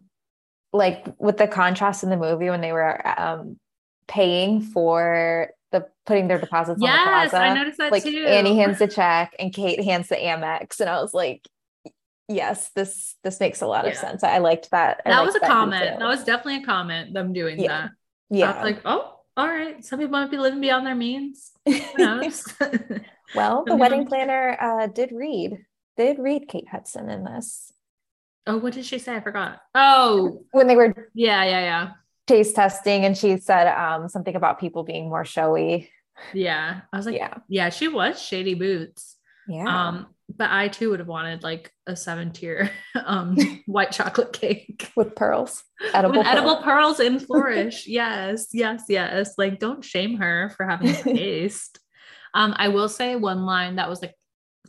[0.73, 3.57] like with the contrast in the movie when they were um
[4.07, 8.25] paying for the putting their deposits yes on the plaza i noticed that like too
[8.27, 11.47] annie hands the check and kate hands the amex and i was like
[12.27, 13.99] yes this this makes a lot of Yeah.
[14.01, 15.55] sense i liked that I that liked was a detail.
[15.55, 17.67] comment that was definitely a comment them doing Yeah.
[17.67, 17.89] that I
[18.29, 19.83] yeah was like oh all right.
[19.83, 21.51] Some people might be living beyond their means.
[21.65, 22.45] Who knows?
[23.33, 25.65] Well the wedding planner uh did read
[25.95, 27.71] did read kate hudson in this.
[28.45, 29.15] Oh what did she say?
[29.15, 29.61] I forgot.
[29.73, 30.43] Oh.
[30.51, 31.91] When they were yeah yeah yeah.
[32.27, 35.89] taste testing and she said um something about people being more showy.
[36.33, 36.81] Yeah.
[36.91, 37.37] I was like yeah.
[37.47, 39.15] yeah she was shady boots.
[39.47, 39.87] Yeah.
[39.87, 40.07] Um,
[40.37, 42.69] but I too would have wanted like a seven tier
[43.05, 45.63] um white chocolate cake with pearls
[45.93, 47.87] edible with edible pearls in flourish.
[47.87, 49.33] yes, yes, yes.
[49.37, 51.79] Like don't shame her for having a taste.
[52.33, 54.13] um, I will say one line that was like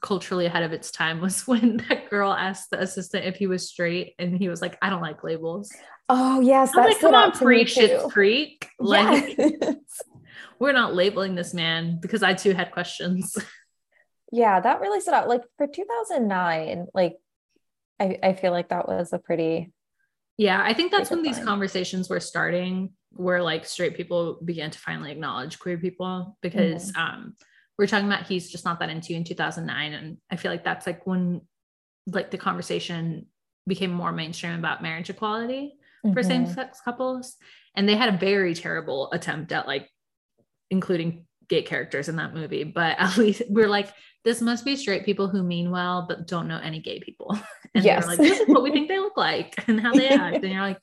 [0.00, 3.68] culturally ahead of its time was when that girl asked the assistant if he was
[3.68, 5.70] straight and he was like, I don't like labels.
[6.08, 8.08] oh yes I'm that like, come on, out to me pre Schitt's too.
[8.10, 8.68] Creek.
[8.80, 9.76] Like Yes.
[10.58, 13.36] we're not labeling this man because I too had questions.
[14.32, 17.16] Yeah that really stood out like for 2009 like
[18.00, 19.72] i i feel like that was a pretty
[20.38, 21.46] Yeah, I think that's when these fine.
[21.46, 27.36] conversations were starting, where like straight people began to finally acknowledge queer people because um
[27.78, 29.92] we're talking about he's just not that into you in 2009.
[29.92, 31.42] And I feel like that's like when
[32.06, 33.26] like the conversation
[33.66, 35.74] became more mainstream about marriage equality
[36.14, 36.26] for Mhm.
[36.26, 37.36] same-sex couples.
[37.76, 39.86] And they had a very terrible attempt at like
[40.70, 42.64] including gay characters in that movie.
[42.64, 43.88] But at least we're like,
[44.24, 47.38] this must be straight people who mean well but don't know any gay people.
[47.74, 48.06] And Yes.
[48.06, 50.36] like, this is what we think they look like and how they act.
[50.44, 50.78] and you're like,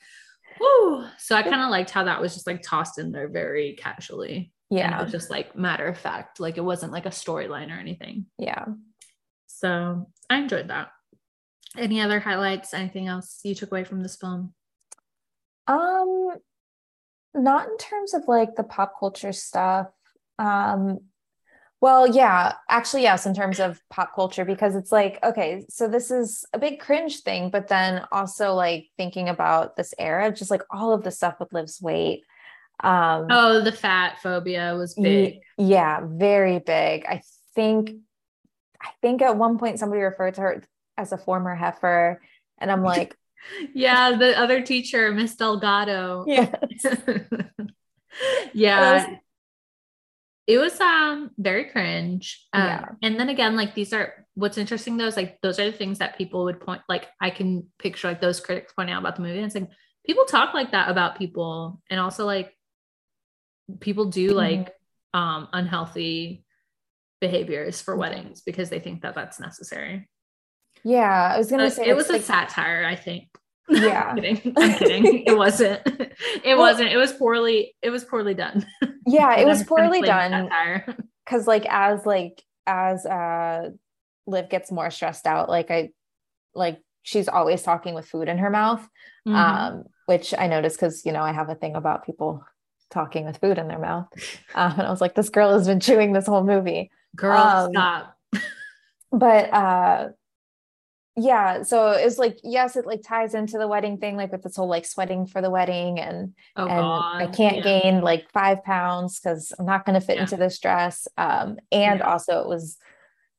[0.60, 1.06] whoo.
[1.20, 4.52] So I kind of liked how that was just like tossed in there very casually.
[4.72, 6.40] Yeah just like matter of fact.
[6.40, 8.26] Like it wasn't like a storyline or anything.
[8.40, 8.66] yeah
[9.48, 10.90] So I enjoyed that.
[11.78, 12.74] Any other highlights?
[12.74, 14.54] Anything else you took away from this film?
[15.68, 16.30] Um,
[17.36, 19.88] not in terms of like the pop culture stuff.
[20.40, 21.00] Um,
[21.82, 26.12] well, yeah, actually, yes, in terms of pop culture, because it's like, okay, so this
[26.12, 30.64] is a big cringe thing, but then also like thinking about this era, just like
[30.72, 32.24] all of the stuff with Liv's weight.
[32.84, 35.40] Um, Oh, the fat phobia was big.
[35.58, 37.06] Yeah, very big.
[37.06, 37.22] I
[37.56, 37.92] think
[38.82, 40.64] I think at one point somebody referred to her
[40.98, 42.22] as a former heifer.
[42.58, 43.16] And I'm like,
[43.74, 46.26] Yeah, the other teacher, Miss Delgado.
[46.28, 46.56] yeah.
[48.54, 49.18] yeah.
[50.50, 52.26] It was um very cringe.
[52.54, 52.86] Um, Yeah.
[53.04, 56.00] and then again, like these are what's interesting though is like those are the things
[56.00, 59.22] that people would point like I can picture like those critics pointing out about the
[59.22, 59.70] movie and it's like
[60.08, 62.50] people talk like that about people and also like
[63.80, 64.36] people do Mhm.
[64.36, 64.74] like
[65.14, 66.44] um unhealthy
[67.22, 70.10] behaviors for weddings because they think that that's necessary.
[70.84, 71.34] Yeah.
[71.36, 73.28] I was gonna Uh, say it was a like- satire, I think.
[73.70, 74.04] Yeah.
[74.10, 74.54] I'm kidding.
[74.58, 75.24] I'm kidding.
[75.26, 75.82] It wasn't.
[76.44, 76.92] It Well- wasn't.
[76.92, 77.76] It was poorly.
[77.82, 78.66] It was poorly done.
[79.06, 80.50] Yeah, it was I'm just gonna poorly done.
[81.26, 83.70] because like as like as uh
[84.28, 85.90] liv gets more stressed out like i
[86.54, 88.88] like she's always talking with food in her mouth
[89.28, 89.34] Mhm.
[89.36, 92.46] um which i noticed because you know i have a thing about people
[92.92, 94.06] talking with food in their mouth
[94.54, 97.72] um, and i was like this girl has been chewing this whole movie Girl, um,
[97.72, 98.16] stop.
[99.12, 100.10] but uh
[101.16, 104.56] yeah so it's like yes it like ties into the wedding thing like with this
[104.56, 107.22] whole like sweating for the wedding and Oh and God.
[107.22, 107.64] I can't yeah.
[107.64, 110.22] gain like five pounds because I'm not going to fit Yeah.
[110.22, 111.08] into this dress.
[111.18, 112.10] Um, and Yeah.
[112.10, 112.78] also it was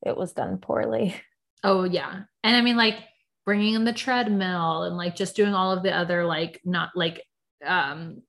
[0.04, 1.14] it was done poorly.
[1.62, 2.22] Oh yeah.
[2.42, 2.96] And I mean, like
[3.44, 7.22] bringing in the treadmill and like just doing all of the other like not like
[7.64, 8.22] um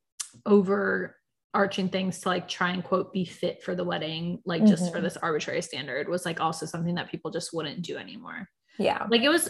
[0.45, 4.99] overarching things to like try and quote be fit for the wedding, like just for
[4.99, 5.03] Mhm.
[5.03, 8.47] this arbitrary standard was like also something that people just wouldn't do anymore.
[8.83, 9.49] Yeah, like it was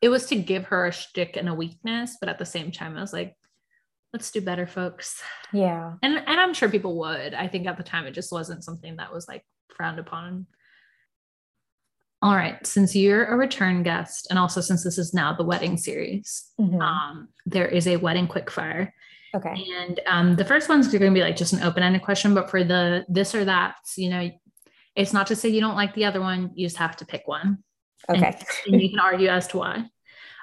[0.00, 2.96] it was to give her a shtick and a weakness, but at the same time,
[2.96, 3.36] I was like,
[4.12, 5.22] let's do better, folks.
[5.52, 7.34] yeah, And and I'm sure people would.
[7.34, 9.44] I think at the time it just wasn't something that was like
[9.76, 10.46] frowned upon.
[12.20, 15.76] All right, since you're a return guest, and also since this is now the wedding
[15.76, 16.80] series, Mhm.
[16.80, 18.92] um, there is a wedding quickfire.
[19.34, 22.48] okay, And um, the first one's going to be like just an open-ended question, but
[22.50, 24.30] for the this or that, you know,
[24.94, 26.50] it's not to say you don't like the other one.
[26.54, 27.64] You just have to pick one
[28.08, 28.38] okay.
[28.66, 29.84] and you can argue as to why.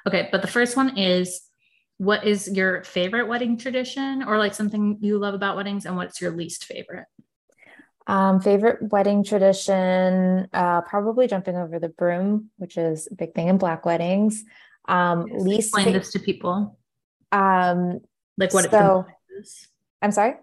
[0.06, 1.42] Okay, but the first one is
[1.98, 6.20] what is your favorite wedding tradition or like something you love about weddings and what's
[6.20, 7.06] your least favorite?
[8.06, 13.48] Um, favorite wedding tradition, uh, probably jumping over the broom, which is a big thing
[13.48, 14.42] in black weddings.
[14.88, 16.78] Um, least Explain fa- this to people.
[17.30, 18.00] um,
[18.38, 19.68] Like what it So- symbolizes.
[20.02, 20.34] I'm sorry.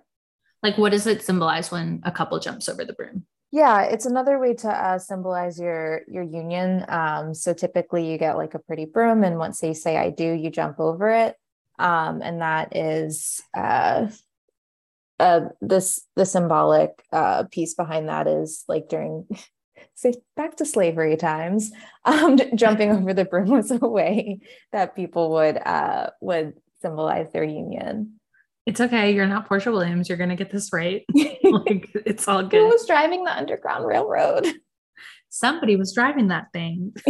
[0.64, 3.26] Like, what does it symbolize when a couple jumps over the broom?
[3.52, 6.86] Yeah, it's another way to uh, symbolize your your union.
[6.90, 10.26] Um, so typically you get like a pretty broom, and once they say "I do,"
[10.34, 11.36] you jump over it,
[11.80, 14.07] um, and that is uh,
[15.19, 19.26] uh, this the symbolic uh, piece behind that is like during
[19.95, 21.72] say back to slavery times,
[22.06, 24.40] um, jumping over the broom was a way
[24.72, 28.19] that people would uh, would symbolize their union.
[28.68, 29.15] It's okay.
[29.15, 30.10] You're not Porsha Williams.
[30.10, 31.06] You're gonna get this right.
[31.15, 32.60] like it's all good.
[32.60, 34.45] Who was driving the Underground Railroad?
[35.30, 36.94] Somebody was driving that thing.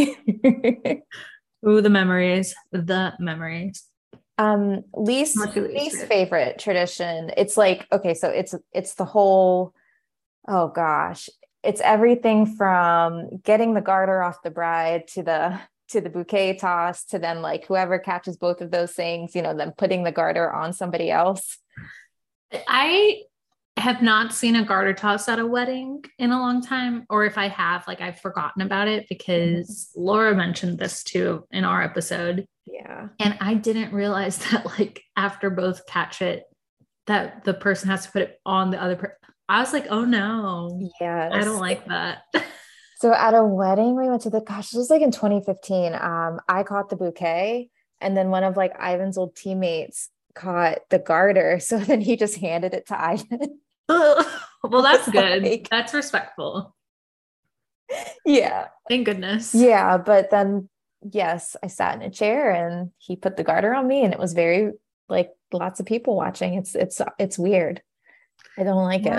[1.67, 2.53] Ooh, the memories.
[2.71, 3.83] The memories.
[4.37, 9.05] um least What's your least least favorite tradition it's like okay so it's it's the
[9.05, 9.73] whole
[10.47, 11.27] oh gosh
[11.63, 15.59] it's everything from getting the garter off the bride to the
[15.89, 19.55] to the bouquet toss to then like whoever catches both of those things you know
[19.55, 21.57] then putting the garter on somebody else
[22.67, 23.23] I
[23.77, 27.37] have not seen a garter toss at a wedding in a long time, or if
[27.37, 30.01] I have, like I've forgotten about it because mm-hmm.
[30.01, 32.47] Laura mentioned this too in our episode.
[32.65, 36.43] yeah And I didn't realize that, like, after both catch it,
[37.05, 39.15] that the person has to put it on the other person.
[39.49, 42.23] I was like, oh no, yeah I don't like that.
[42.99, 45.93] So at a wedding, we went to the gosh, this was like in 2015.
[45.93, 47.69] Um, I caught the bouquet,
[48.01, 51.59] and then one of like Ivan's old teammates caught the garter.
[51.61, 53.59] So then he just handed it to Ivan.
[53.89, 55.43] well, that's good.
[55.43, 56.75] Like- that's respectful.
[58.25, 58.67] yeah.
[58.89, 59.53] Thank goodness.
[59.53, 59.97] Yeah.
[59.97, 60.67] But then
[61.01, 64.19] yes, I sat in a chair and he put the garter on me, and it
[64.19, 64.71] was very
[65.07, 66.55] like lots of people watching.
[66.55, 67.81] It's it's it's weird.
[68.57, 69.13] I don't like it.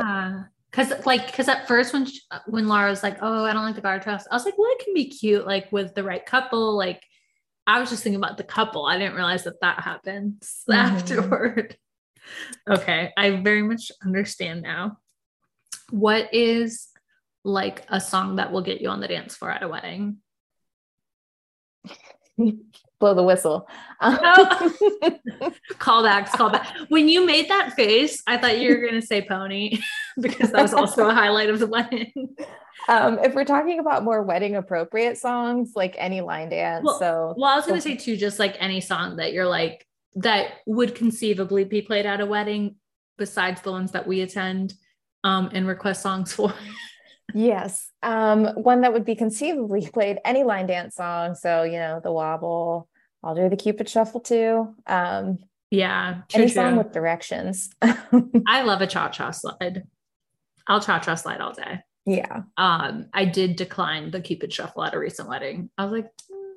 [0.70, 3.74] Cause like, cause at first when, sh- when Laura was like, oh, I don't like
[3.74, 6.24] the garter toss, I was like, well, it can be cute, like with the right
[6.24, 6.77] couple.
[6.77, 7.03] Like,
[7.66, 8.85] I was just thinking about the couple.
[8.86, 10.74] I didn't realize that that happens Mhm.
[10.74, 11.77] afterward.
[12.69, 13.12] Okay.
[13.16, 14.99] I very much understand now.
[15.90, 16.89] What is
[17.45, 20.19] like a song that will get you on the dance floor at a wedding?
[23.01, 23.69] Blow the whistle.
[24.03, 24.79] Callbacks,
[26.31, 26.66] callback.
[26.89, 29.79] When you made that face, I thought you were going to say pony
[30.20, 32.37] because that was also a highlight of the wedding.
[32.89, 36.85] um, if we're talking about more wedding appropriate songs, like any line dance.
[36.85, 39.49] Well- so Well, I was going to say too, just like any song that you're
[39.49, 42.77] like, that would conceivably be played at a wedding
[43.16, 44.75] besides the ones that we attend
[45.23, 46.53] um, and request songs for.
[47.34, 47.90] Yes.
[48.02, 51.34] Um, one that would be conceivably played any line dance song.
[51.34, 52.88] So, you know, the wobble,
[53.22, 54.74] I'll do the Cupid shuffle too.
[54.86, 55.38] Um,
[55.70, 56.22] yeah.
[56.28, 57.70] True, any song with directions.
[57.82, 59.82] I love a cha cha slide.
[60.66, 61.80] I'll cha cha slide all day.
[62.06, 62.42] yeah.
[62.56, 65.68] Um, I did decline the Cupid shuffle at a recent wedding.
[65.76, 66.52] I was like, "Mm."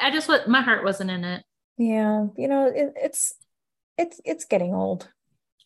[0.00, 1.44] I just what my heart wasn't in it.
[1.76, 2.26] Yeah.
[2.38, 3.34] You know, it, it's
[3.98, 5.10] it's it's getting old.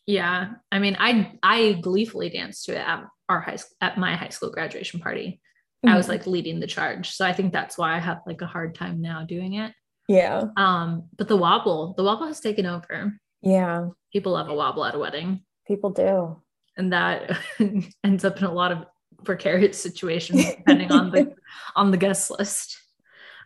[0.05, 4.15] Yeah, I mean, I I gleefully danced to it at our high school at my
[4.15, 5.41] high school graduation party.
[5.85, 6.09] I was Mhm.
[6.09, 8.99] like leading the charge, so I think that's why I have like a hard time
[9.01, 9.73] now doing it.
[10.07, 10.45] Yeah.
[10.57, 13.13] Um, but the wobble, the wobble has taken over.
[13.41, 13.89] Yeah.
[14.11, 16.41] People love a wobble at a wedding, People do.
[16.77, 17.37] and that
[18.03, 18.85] ends up in a lot of
[19.23, 21.35] precarious situations depending on the
[21.75, 22.77] on the guest list.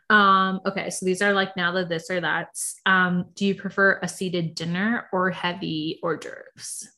[0.09, 2.75] Um, okay, so these are like now the this or that's.
[2.85, 6.89] Um, do you prefer a seated dinner or heavy hors d'oeuvres?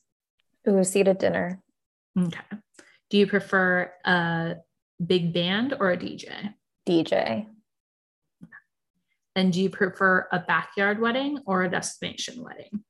[0.68, 1.60] Ooh, seated dinner.
[2.18, 2.40] Okay.
[3.14, 4.56] Do you prefer a
[5.06, 6.52] big band or a DJ?
[6.84, 7.46] DJ.
[9.36, 12.82] And do you prefer a backyard wedding or a destination wedding?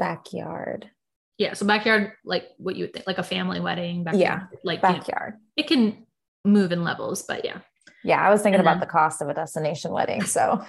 [0.00, 0.90] Backyard.
[1.38, 4.02] Yeah, so backyard, like what you would think, like a family wedding.
[4.02, 5.34] Backyard, Yeah, like you know, Backyard.
[5.56, 6.04] it can
[6.44, 7.58] move in levels, but yeah.
[8.02, 8.20] Yeah.
[8.20, 10.24] I was thinking And about then- the cost of a destination wedding.
[10.24, 10.64] So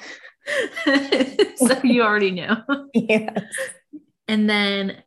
[0.85, 2.53] so you already knew.
[2.93, 3.43] yes.
[4.27, 5.01] And then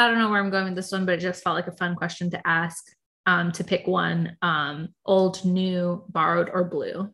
[0.00, 1.72] I don't know where I'm going with this one, but it just felt like a
[1.72, 2.84] fun question to ask.
[3.26, 7.12] Um, to pick one, um, old, new, borrowed, or blue.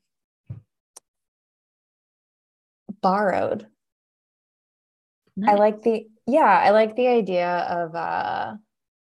[3.02, 3.66] Borrowed.
[5.46, 8.54] I like the yeah, I like the idea of uh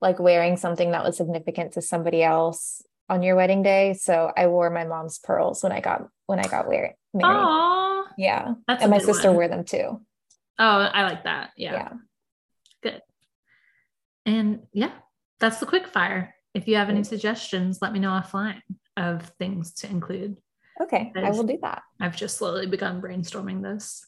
[0.02, 3.94] like wearing something that was significant to somebody else on your wedding day.
[3.94, 6.96] So I wore my mom's pearls when I got when I got married.
[7.24, 8.56] Aw, Yeah.
[8.68, 9.36] that's and my sister one.
[9.36, 10.02] wore them too.
[10.60, 11.52] Oh, I like that.
[11.56, 11.74] Yeah.
[11.74, 11.90] Yeah.
[14.28, 14.92] And yeah,
[15.40, 16.36] that's the quick fire.
[16.54, 18.62] If you have any suggestions, let me know offline
[18.98, 20.38] of things to include.
[20.82, 21.12] Okay.
[21.16, 21.84] I will do that.
[22.00, 24.06] I've just slowly begun brainstorming this.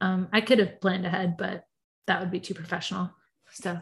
[0.00, 1.64] Um, I could have planned ahead, but
[2.06, 3.10] that would be too professional.
[3.50, 3.80] So,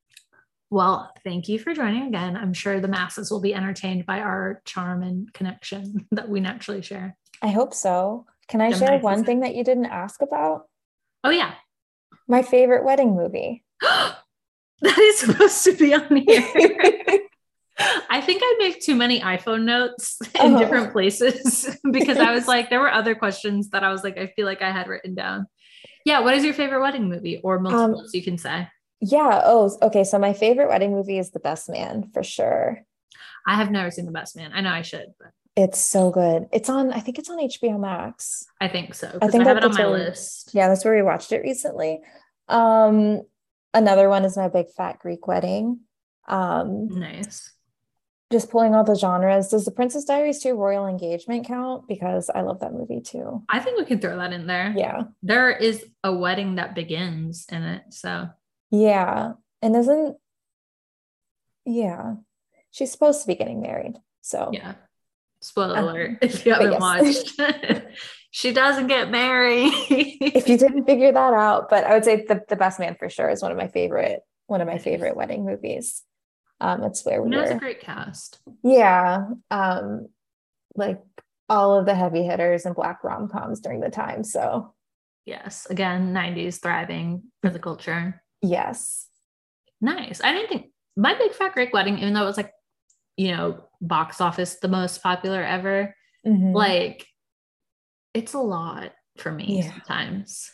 [0.70, 2.36] well, thank you for joining again.
[2.36, 6.82] I'm sure the masses will be entertained by our charm and connection that we naturally
[6.82, 7.16] share.
[7.40, 8.26] I hope so.
[8.48, 10.66] Can I Gemini share one thing that you didn't ask about?
[11.24, 11.54] Oh, yeah.
[12.28, 13.64] My favorite wedding movie.
[14.82, 17.18] that is supposed to be on here.
[18.10, 20.58] I think I make too many iPhone notes in Oh.
[20.58, 24.26] different places because I was like, there were other questions that I was like, I
[24.26, 25.46] feel like I had written down.
[26.04, 28.68] Yeah, what is your favorite wedding movie or multiples you can say?
[29.00, 29.40] Yeah.
[29.44, 30.04] Oh, okay.
[30.04, 32.82] So my favorite wedding movie is The Best Man for sure.
[33.46, 34.52] I have never seen The Best Man.
[34.54, 36.46] I know I should, but It's so good.
[36.52, 38.44] It's on, I think it's on HBO Max.
[38.60, 39.08] I think so.
[39.08, 40.50] I because I, think have it on my list.
[40.52, 42.00] Yeah, that's where we watched it recently.
[42.48, 43.22] Um,
[43.74, 45.80] another one is my big fat Greek wedding.
[46.28, 47.52] Um, Nice.
[48.30, 49.48] just pulling all the genres.
[49.48, 51.86] Does the Princess Diaries 2 Royal Engagement count?
[51.88, 53.42] Because I love that movie too.
[53.48, 54.72] I think we can throw that in there.
[54.76, 55.02] Yeah.
[55.22, 57.82] There is a wedding that begins in it.
[57.90, 58.28] So
[58.70, 59.32] Yeah.
[59.60, 60.16] And isn't,
[61.64, 62.14] yeah,
[62.70, 63.96] she's supposed to be getting married.
[64.22, 64.74] So, yeah.
[65.40, 66.80] Spoiler Um, alert if you haven't yes.
[66.80, 67.84] watched.
[68.32, 69.70] she doesn't get married.
[69.90, 73.08] if you didn't figure that out, but I would say the, the Best Man for
[73.08, 76.02] sure is one of my favorite, one of my favorite wedding movies.
[76.60, 78.40] Um, it's where we it's a were, great cast.
[78.64, 80.08] yeah, um,
[80.74, 81.00] like
[81.48, 84.24] all of the heavy hitters and black rom coms during the time.
[84.24, 84.74] So,
[85.24, 85.66] Yes.
[85.70, 88.22] Again, 90s thriving for the culture.
[88.42, 89.06] yes,
[89.80, 90.20] Nice.
[90.24, 92.52] I didn't think my big fat Greek wedding, even though it was like,
[93.16, 95.94] you know, box office the most popular ever,
[96.26, 96.54] Mhm.
[96.54, 97.06] like
[98.14, 99.70] it's a lot for me Yeah.
[99.72, 100.50] sometimes.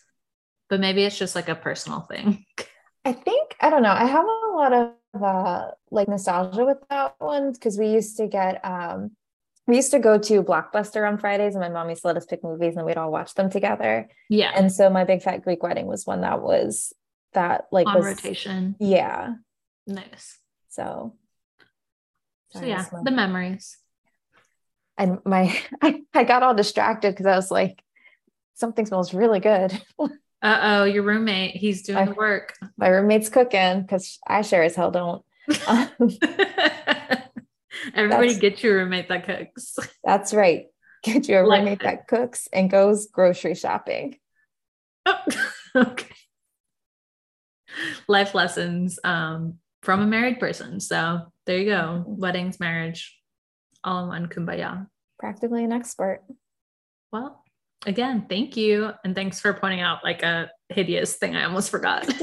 [0.68, 2.44] But maybe it's just like a personal thing.
[3.04, 3.92] I think I don't know.
[3.92, 8.26] I have a lot of uh like nostalgia with that one because we used to
[8.26, 9.12] get um
[9.66, 12.26] we used to go to Blockbuster on Fridays and my mom used to let us
[12.26, 14.08] pick movies and we'd all watch them together.
[14.28, 14.52] Yeah.
[14.54, 16.92] And so my big fat Greek wedding was one that was
[17.32, 18.76] that like on was rotation.
[18.78, 19.34] yeah.
[19.86, 20.38] Nice.
[20.68, 21.16] So
[22.50, 23.76] So yeah, the memories.
[24.98, 27.82] And my I, I got all distracted because I was like,
[28.54, 29.80] something smells really good.
[30.40, 32.54] Uh oh, your roommate, he's doing the work.
[32.76, 35.24] my roommate's cooking because I sure as hell don't.
[35.66, 35.88] Um,
[37.94, 39.76] Everybody get your roommate that cooks.
[40.04, 40.66] that's right.
[41.02, 41.84] Get your Like roommate it.
[41.84, 44.16] that cooks and goes grocery shopping.
[45.74, 46.06] okay.
[48.06, 50.78] Life lessons um, from a married person.
[50.78, 52.04] So there you go.
[52.06, 53.17] Weddings, marriage,
[53.88, 54.86] all in one kumbaya.
[55.18, 56.22] Practically an expert.
[57.10, 57.42] Well,
[57.86, 58.90] again, thank you.
[59.04, 62.06] And thanks for pointing out like a hideous thing I almost forgot.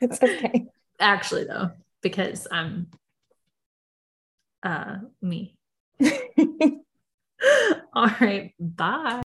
[0.00, 0.66] It's okay.
[1.00, 1.70] Actually, though,
[2.02, 2.88] because I'm
[4.62, 5.56] uh me.
[7.94, 8.52] All right.
[8.58, 9.23] Bye.